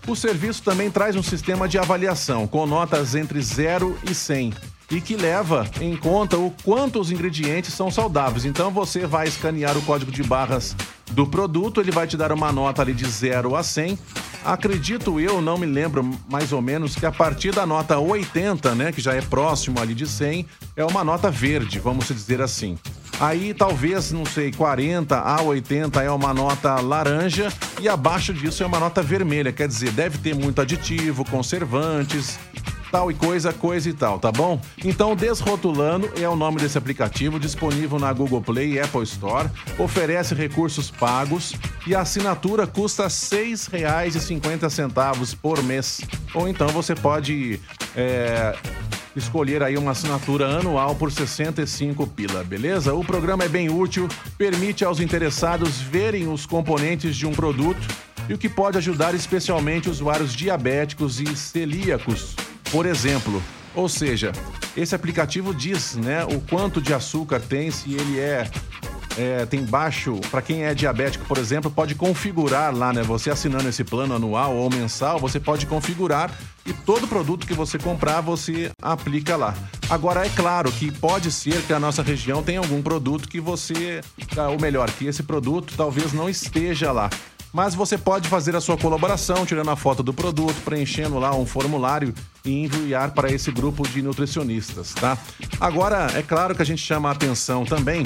O 0.06 0.16
serviço 0.16 0.62
também 0.62 0.90
traz 0.90 1.16
um 1.16 1.22
sistema 1.22 1.68
de 1.68 1.78
avaliação 1.78 2.46
com 2.46 2.66
notas 2.66 3.14
entre 3.14 3.40
0 3.40 3.98
e 4.10 4.14
100 4.14 4.54
e 4.90 5.00
que 5.00 5.16
leva 5.16 5.68
em 5.80 5.94
conta 5.96 6.38
o 6.38 6.50
quanto 6.64 6.98
os 6.98 7.10
ingredientes 7.10 7.74
são 7.74 7.90
saudáveis. 7.90 8.44
Então 8.44 8.70
você 8.70 9.06
vai 9.06 9.28
escanear 9.28 9.76
o 9.76 9.82
código 9.82 10.10
de 10.10 10.22
barras 10.22 10.74
do 11.10 11.26
produto, 11.26 11.80
ele 11.80 11.90
vai 11.90 12.06
te 12.06 12.16
dar 12.16 12.32
uma 12.32 12.50
nota 12.50 12.82
ali 12.82 12.94
de 12.94 13.06
0 13.06 13.54
a 13.54 13.62
100. 13.62 13.98
Acredito 14.44 15.20
eu, 15.20 15.42
não 15.42 15.58
me 15.58 15.66
lembro 15.66 16.08
mais 16.30 16.52
ou 16.52 16.62
menos 16.62 16.94
que 16.94 17.04
a 17.04 17.12
partir 17.12 17.52
da 17.52 17.66
nota 17.66 17.98
80, 17.98 18.74
né, 18.74 18.92
que 18.92 19.00
já 19.00 19.14
é 19.14 19.20
próximo 19.20 19.78
ali 19.80 19.94
de 19.94 20.06
100, 20.06 20.46
é 20.76 20.84
uma 20.84 21.04
nota 21.04 21.30
verde, 21.30 21.78
vamos 21.78 22.08
dizer 22.08 22.40
assim. 22.40 22.78
Aí 23.20 23.52
talvez, 23.52 24.12
não 24.12 24.24
sei, 24.24 24.52
40 24.52 25.18
a 25.18 25.42
80 25.42 26.02
é 26.02 26.10
uma 26.10 26.32
nota 26.32 26.80
laranja 26.80 27.52
e 27.80 27.88
abaixo 27.88 28.32
disso 28.32 28.62
é 28.62 28.66
uma 28.66 28.78
nota 28.78 29.02
vermelha. 29.02 29.52
Quer 29.52 29.66
dizer, 29.66 29.90
deve 29.90 30.18
ter 30.18 30.36
muito 30.36 30.60
aditivo, 30.60 31.24
conservantes, 31.24 32.38
tal 32.90 33.10
e 33.10 33.14
coisa, 33.14 33.52
coisa 33.52 33.88
e 33.88 33.92
tal, 33.92 34.18
tá 34.18 34.32
bom? 34.32 34.60
Então, 34.84 35.14
Desrotulando 35.14 36.10
é 36.20 36.28
o 36.28 36.34
nome 36.36 36.58
desse 36.58 36.78
aplicativo, 36.78 37.38
disponível 37.38 37.98
na 37.98 38.12
Google 38.12 38.40
Play 38.40 38.74
e 38.74 38.80
Apple 38.80 39.02
Store, 39.02 39.48
oferece 39.78 40.34
recursos 40.34 40.90
pagos 40.90 41.54
e 41.86 41.94
a 41.94 42.00
assinatura 42.00 42.66
custa 42.66 43.04
R$ 43.04 43.08
6,50 43.08 45.36
por 45.36 45.62
mês. 45.62 46.00
Ou 46.34 46.48
então 46.48 46.68
você 46.68 46.94
pode 46.94 47.60
é, 47.96 48.56
escolher 49.14 49.62
aí 49.62 49.76
uma 49.76 49.92
assinatura 49.92 50.46
anual 50.46 50.94
por 50.94 51.12
65 51.12 52.06
pila, 52.06 52.42
beleza? 52.44 52.94
O 52.94 53.04
programa 53.04 53.44
é 53.44 53.48
bem 53.48 53.68
útil, 53.68 54.08
permite 54.36 54.84
aos 54.84 55.00
interessados 55.00 55.80
verem 55.80 56.28
os 56.28 56.46
componentes 56.46 57.16
de 57.16 57.26
um 57.26 57.32
produto 57.32 57.80
e 58.28 58.34
o 58.34 58.38
que 58.38 58.48
pode 58.48 58.78
ajudar 58.78 59.14
especialmente 59.14 59.88
usuários 59.88 60.34
diabéticos 60.34 61.20
e 61.20 61.34
celíacos 61.34 62.36
por 62.70 62.86
exemplo. 62.86 63.42
Ou 63.74 63.88
seja, 63.88 64.32
esse 64.76 64.94
aplicativo 64.94 65.54
diz, 65.54 65.94
né, 65.94 66.24
o 66.24 66.40
quanto 66.40 66.80
de 66.80 66.92
açúcar 66.92 67.40
tem, 67.40 67.70
se 67.70 67.94
ele 67.94 68.18
é, 68.18 68.50
é 69.16 69.46
tem 69.46 69.62
baixo, 69.62 70.20
para 70.30 70.42
quem 70.42 70.64
é 70.64 70.74
diabético, 70.74 71.24
por 71.26 71.38
exemplo, 71.38 71.70
pode 71.70 71.94
configurar 71.94 72.74
lá, 72.74 72.92
né? 72.92 73.02
Você 73.02 73.30
assinando 73.30 73.68
esse 73.68 73.84
plano 73.84 74.14
anual 74.14 74.56
ou 74.56 74.70
mensal, 74.70 75.18
você 75.18 75.38
pode 75.38 75.66
configurar 75.66 76.30
e 76.66 76.72
todo 76.72 77.06
produto 77.06 77.46
que 77.46 77.54
você 77.54 77.78
comprar 77.78 78.20
você 78.20 78.70
aplica 78.82 79.36
lá. 79.36 79.54
Agora 79.88 80.26
é 80.26 80.28
claro 80.28 80.72
que 80.72 80.90
pode 80.90 81.30
ser 81.30 81.62
que 81.62 81.72
a 81.72 81.78
nossa 81.78 82.02
região 82.02 82.42
tenha 82.42 82.58
algum 82.58 82.82
produto 82.82 83.28
que 83.28 83.40
você, 83.40 84.00
ou 84.50 84.60
melhor, 84.60 84.90
que 84.90 85.06
esse 85.06 85.22
produto 85.22 85.74
talvez 85.76 86.12
não 86.12 86.28
esteja 86.28 86.90
lá 86.90 87.08
mas 87.52 87.74
você 87.74 87.96
pode 87.96 88.28
fazer 88.28 88.54
a 88.54 88.60
sua 88.60 88.76
colaboração 88.76 89.46
tirando 89.46 89.70
a 89.70 89.76
foto 89.76 90.02
do 90.02 90.12
produto, 90.12 90.60
preenchendo 90.64 91.18
lá 91.18 91.34
um 91.34 91.46
formulário 91.46 92.14
e 92.44 92.64
enviar 92.64 93.12
para 93.12 93.30
esse 93.30 93.50
grupo 93.50 93.86
de 93.88 94.02
nutricionistas, 94.02 94.92
tá? 94.94 95.16
Agora, 95.60 96.08
é 96.14 96.22
claro 96.22 96.54
que 96.54 96.62
a 96.62 96.66
gente 96.66 96.82
chama 96.82 97.08
a 97.08 97.12
atenção 97.12 97.64
também 97.64 98.04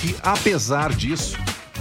que 0.00 0.14
apesar 0.22 0.92
disso, 0.92 1.36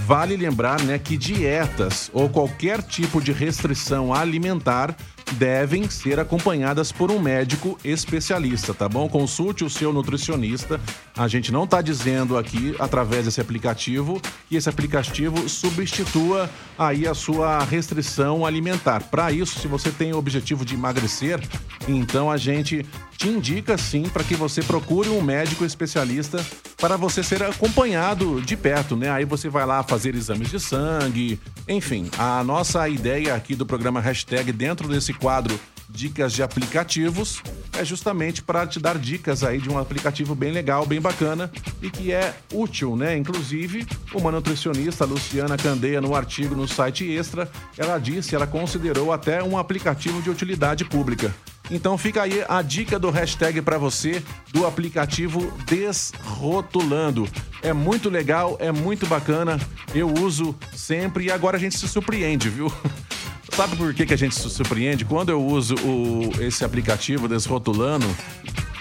vale 0.06 0.36
lembrar, 0.36 0.82
né, 0.82 0.98
que 0.98 1.15
dietas 1.15 2.10
ou 2.13 2.28
qualquer 2.30 2.82
tipo 2.82 3.22
de 3.22 3.32
restrição 3.32 4.13
alimentar 4.13 4.96
devem 5.34 5.90
ser 5.90 6.20
acompanhadas 6.20 6.92
por 6.92 7.12
um 7.12 7.20
médico 7.20 7.78
especialista, 7.84 8.74
tá 8.74 8.88
bom? 8.88 9.08
Consulte 9.10 9.63
o 9.63 9.70
seu 9.70 9.92
nutricionista. 9.92 10.80
A 11.16 11.28
gente 11.28 11.52
não 11.52 11.66
está 11.66 11.82
dizendo 11.82 12.38
aqui, 12.38 12.76
através 12.80 13.26
desse 13.26 13.42
aplicativo, 13.42 14.22
que 14.48 14.56
esse 14.56 14.70
aplicativo 14.70 15.48
substitua 15.50 16.50
aí 16.78 17.08
a 17.08 17.13
sua 17.13 17.60
restrição 17.63 18.46
alimentar. 18.46 19.04
Para 19.04 19.32
isso, 19.32 19.60
se 19.60 19.68
você 19.68 19.92
tem 19.92 20.13
o 20.13 20.18
objetivo 20.18 20.66
de 20.66 20.76
emagrecer, 20.76 21.40
então 21.88 22.32
a 22.32 22.38
gente 22.38 22.86
te 23.18 23.28
indica 23.28 23.78
sim 23.78 24.04
para 24.04 24.24
que 24.24 24.36
você 24.36 24.62
procure 24.62 25.10
um 25.10 25.22
médico 25.22 25.66
especialista 25.66 26.46
para 26.78 26.96
você 26.96 27.24
ser 27.24 27.42
acompanhado 27.44 28.40
de 28.42 28.56
perto, 28.56 28.96
né? 28.96 29.10
Aí 29.10 29.26
você 29.26 29.50
vai 29.50 29.66
lá 29.66 29.82
fazer 29.82 30.16
exames 30.16 30.50
de 30.50 30.60
sangue, 30.60 31.40
enfim. 31.68 32.10
A 32.18 32.44
nossa 32.44 32.88
ideia 32.88 33.34
aqui 33.34 33.56
do 33.56 33.66
programa 33.66 34.00
Hashtag 34.00 34.52
dentro 34.52 34.88
desse 34.88 35.12
quadro 35.12 35.60
Dicas 35.90 36.34
de 36.34 36.44
Aplicativos 36.44 37.42
é 37.74 37.84
justamente 37.84 38.42
para 38.42 38.68
te 38.68 38.80
dar 38.80 38.98
dicas 38.98 39.44
aí 39.44 39.58
de 39.58 39.70
um 39.70 39.78
aplicativo 39.78 40.36
bem 40.36 40.52
legal, 40.52 40.86
bem 40.86 41.00
bacana 41.00 41.50
e 41.82 41.90
que 41.90 42.12
é 42.12 42.36
útil, 42.54 42.96
né? 42.96 43.18
Inclusive, 43.18 43.88
uma 44.13 44.32
nutricionista, 44.32 45.06
Luciana 45.06 45.58
Candeia, 45.58 46.02
no 46.02 46.13
artigo 46.13 46.56
no 46.56 46.68
site 46.68 47.10
Extra, 47.10 47.50
ela 47.78 47.98
disse, 47.98 48.36
ela 48.36 48.46
considerou 48.46 49.13
até 49.13 49.42
um 49.42 49.58
aplicativo 49.58 50.22
de 50.22 50.30
utilidade 50.30 50.84
pública. 50.86 51.34
Então 51.70 51.98
fica 51.98 52.24
aí 52.24 52.44
a 52.48 52.62
dica 52.62 52.98
do 52.98 53.10
hashtag 53.10 53.62
para 53.62 53.78
você 53.78 54.24
do 54.52 54.66
aplicativo 54.66 55.52
Desrotulando. 55.66 57.28
É 57.62 57.74
muito 57.74 58.10
legal, 58.10 58.58
é 58.60 58.72
muito 58.72 59.06
bacana. 59.06 59.60
Eu 59.94 60.14
uso 60.14 60.56
sempre 60.76 61.26
e 61.26 61.32
agora 61.32 61.58
a 61.58 61.60
gente 61.60 61.78
se 61.78 61.88
surpreende, 61.88 62.50
viu? 62.50 62.72
Sabe 63.54 63.76
por 63.76 63.94
que, 63.94 64.06
que 64.06 64.14
a 64.14 64.18
gente 64.18 64.36
se 64.36 64.50
surpreende? 64.50 65.04
Quando 65.04 65.30
eu 65.30 65.44
uso 65.44 65.76
o, 65.76 66.30
esse 66.42 66.64
aplicativo 66.64 67.28
Desrotulando, 67.28 68.06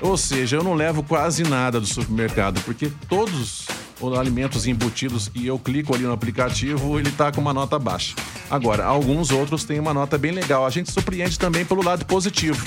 ou 0.00 0.16
seja, 0.16 0.56
eu 0.56 0.62
não 0.62 0.74
levo 0.74 1.02
quase 1.02 1.42
nada 1.42 1.80
do 1.80 1.86
supermercado, 1.86 2.60
porque 2.62 2.90
todos 3.08 3.34
os 3.40 3.75
alimentos 4.18 4.66
embutidos 4.66 5.28
que 5.28 5.46
eu 5.46 5.58
clico 5.58 5.94
ali 5.94 6.04
no 6.04 6.12
aplicativo, 6.12 6.98
ele 6.98 7.10
tá 7.10 7.32
com 7.32 7.40
uma 7.40 7.54
nota 7.54 7.78
baixa. 7.78 8.14
Agora, 8.50 8.84
alguns 8.84 9.30
outros 9.30 9.64
têm 9.64 9.80
uma 9.80 9.94
nota 9.94 10.18
bem 10.18 10.32
legal. 10.32 10.66
A 10.66 10.70
gente 10.70 10.90
surpreende 10.90 11.38
também 11.38 11.64
pelo 11.64 11.82
lado 11.82 12.04
positivo. 12.04 12.64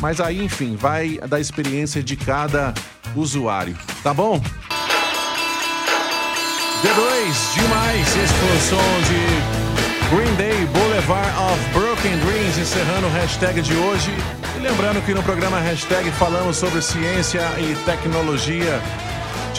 Mas 0.00 0.20
aí, 0.20 0.42
enfim, 0.42 0.76
vai 0.76 1.18
da 1.28 1.38
experiência 1.38 2.02
de 2.02 2.16
cada 2.16 2.72
usuário, 3.14 3.76
tá 4.02 4.14
bom? 4.14 4.40
D2, 6.82 7.54
demais. 7.54 8.16
Esse 8.16 8.34
foi 8.34 8.56
de 9.10 9.60
Green 10.14 10.34
Day 10.36 10.66
Boulevard 10.66 11.30
of 11.52 11.60
Broken 11.72 12.16
Dreams, 12.18 12.58
encerrando 12.58 13.06
o 13.06 13.10
hashtag 13.10 13.60
de 13.60 13.74
hoje. 13.74 14.10
E 14.56 14.60
lembrando 14.60 15.04
que 15.04 15.12
no 15.12 15.22
programa 15.22 15.60
hashtag 15.60 16.10
falamos 16.12 16.56
sobre 16.56 16.80
ciência 16.80 17.42
e 17.58 17.74
tecnologia 17.84 18.80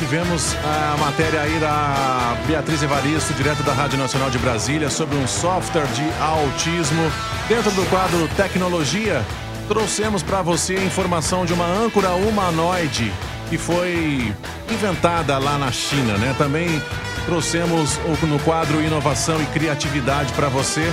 Tivemos 0.02 0.56
a 0.66 0.98
matéria 0.98 1.42
aí 1.42 1.60
da 1.60 2.36
Beatriz 2.48 2.82
Evaristo, 2.82 3.36
direto 3.36 3.62
da 3.62 3.72
Rádio 3.72 4.00
Nacional 4.00 4.32
de 4.32 4.40
Brasília, 4.40 4.90
sobre 4.90 5.16
um 5.16 5.28
software 5.28 5.86
de 5.94 6.04
autismo. 6.20 7.04
Dentro 7.48 7.70
do 7.70 7.88
quadro 7.88 8.28
Tecnologia, 8.36 9.24
trouxemos 9.68 10.24
para 10.24 10.42
você 10.42 10.76
a 10.76 10.84
informação 10.84 11.46
de 11.46 11.54
uma 11.54 11.68
âncora 11.68 12.10
humanoide 12.14 13.14
que 13.48 13.60
foi 13.60 14.34
inventada 14.72 15.38
lá 15.38 15.60
na 15.60 15.72
China, 15.72 16.18
né? 16.18 16.34
Também 16.36 16.82
trouxemos 17.28 18.00
no 18.24 18.40
quadro 18.40 18.82
Inovação 18.82 19.40
e 19.40 19.46
Criatividade 19.46 20.34
para 20.34 20.50
você, 20.50 20.92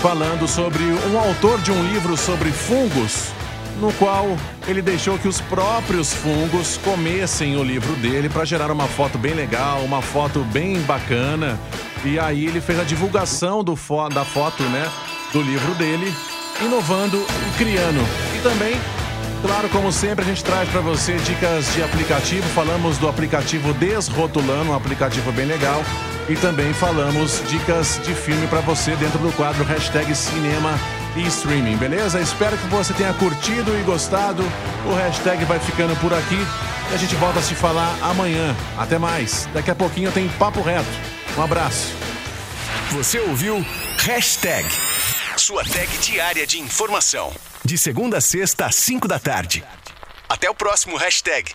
falando 0.00 0.46
sobre 0.46 0.84
um 0.84 1.18
autor 1.18 1.62
de 1.62 1.72
um 1.72 1.82
livro 1.82 2.14
sobre 2.14 2.52
fungos 2.52 3.32
no 3.80 3.92
qual 3.94 4.36
ele 4.66 4.80
deixou 4.80 5.18
que 5.18 5.28
os 5.28 5.40
próprios 5.40 6.12
fungos 6.12 6.76
comessem 6.78 7.56
o 7.56 7.62
livro 7.62 7.92
dele 7.96 8.28
para 8.28 8.44
gerar 8.44 8.70
uma 8.70 8.86
foto 8.86 9.18
bem 9.18 9.34
legal, 9.34 9.80
uma 9.80 10.00
foto 10.00 10.40
bem 10.52 10.78
bacana. 10.80 11.58
E 12.04 12.18
aí 12.18 12.46
ele 12.46 12.60
fez 12.60 12.78
a 12.78 12.84
divulgação 12.84 13.64
do 13.64 13.74
fo 13.74 14.08
da 14.08 14.24
foto, 14.24 14.62
né, 14.64 14.90
do 15.32 15.40
livro 15.40 15.74
dele, 15.74 16.12
inovando 16.62 17.16
e 17.18 17.58
criando. 17.58 18.00
E 18.36 18.42
também, 18.42 18.76
claro, 19.42 19.68
como 19.70 19.90
sempre, 19.90 20.24
a 20.24 20.28
gente 20.28 20.44
traz 20.44 20.68
para 20.68 20.80
você 20.80 21.16
dicas 21.16 21.72
de 21.72 21.82
aplicativo. 21.82 22.46
Falamos 22.50 22.98
do 22.98 23.08
aplicativo 23.08 23.72
Desrotulando, 23.74 24.70
um 24.70 24.74
aplicativo 24.74 25.32
bem 25.32 25.46
legal. 25.46 25.82
E 26.28 26.36
também 26.36 26.72
falamos 26.72 27.42
dicas 27.48 28.00
de 28.02 28.14
filme 28.14 28.46
para 28.46 28.60
você 28.60 28.96
dentro 28.96 29.18
do 29.18 29.30
quadro 29.32 29.62
hashtag 29.64 30.14
Cinema 30.14 30.78
e 31.16 31.26
streaming, 31.26 31.76
beleza? 31.76 32.20
Espero 32.20 32.56
que 32.56 32.66
você 32.68 32.92
tenha 32.94 33.12
curtido 33.14 33.78
e 33.78 33.82
gostado. 33.82 34.42
O 34.86 34.94
hashtag 34.94 35.44
vai 35.44 35.58
ficando 35.58 35.94
por 36.00 36.12
aqui 36.12 36.38
e 36.90 36.94
a 36.94 36.96
gente 36.96 37.14
volta 37.16 37.38
a 37.38 37.42
se 37.42 37.54
falar 37.54 37.96
amanhã. 38.02 38.54
Até 38.76 38.98
mais. 38.98 39.48
Daqui 39.52 39.70
a 39.70 39.74
pouquinho 39.74 40.10
tem 40.12 40.28
Papo 40.30 40.60
Reto. 40.62 40.88
Um 41.36 41.42
abraço. 41.42 41.92
Você 42.90 43.18
ouviu 43.20 43.64
Hashtag, 44.04 44.68
sua 45.36 45.64
tag 45.64 45.88
diária 45.98 46.46
de 46.46 46.60
informação. 46.60 47.32
De 47.64 47.78
segunda 47.78 48.18
a 48.18 48.20
sexta 48.20 48.66
às 48.66 48.74
cinco 48.74 49.08
da 49.08 49.18
tarde. 49.18 49.64
Até 50.28 50.50
o 50.50 50.54
próximo 50.54 50.96
hashtag. 50.98 51.52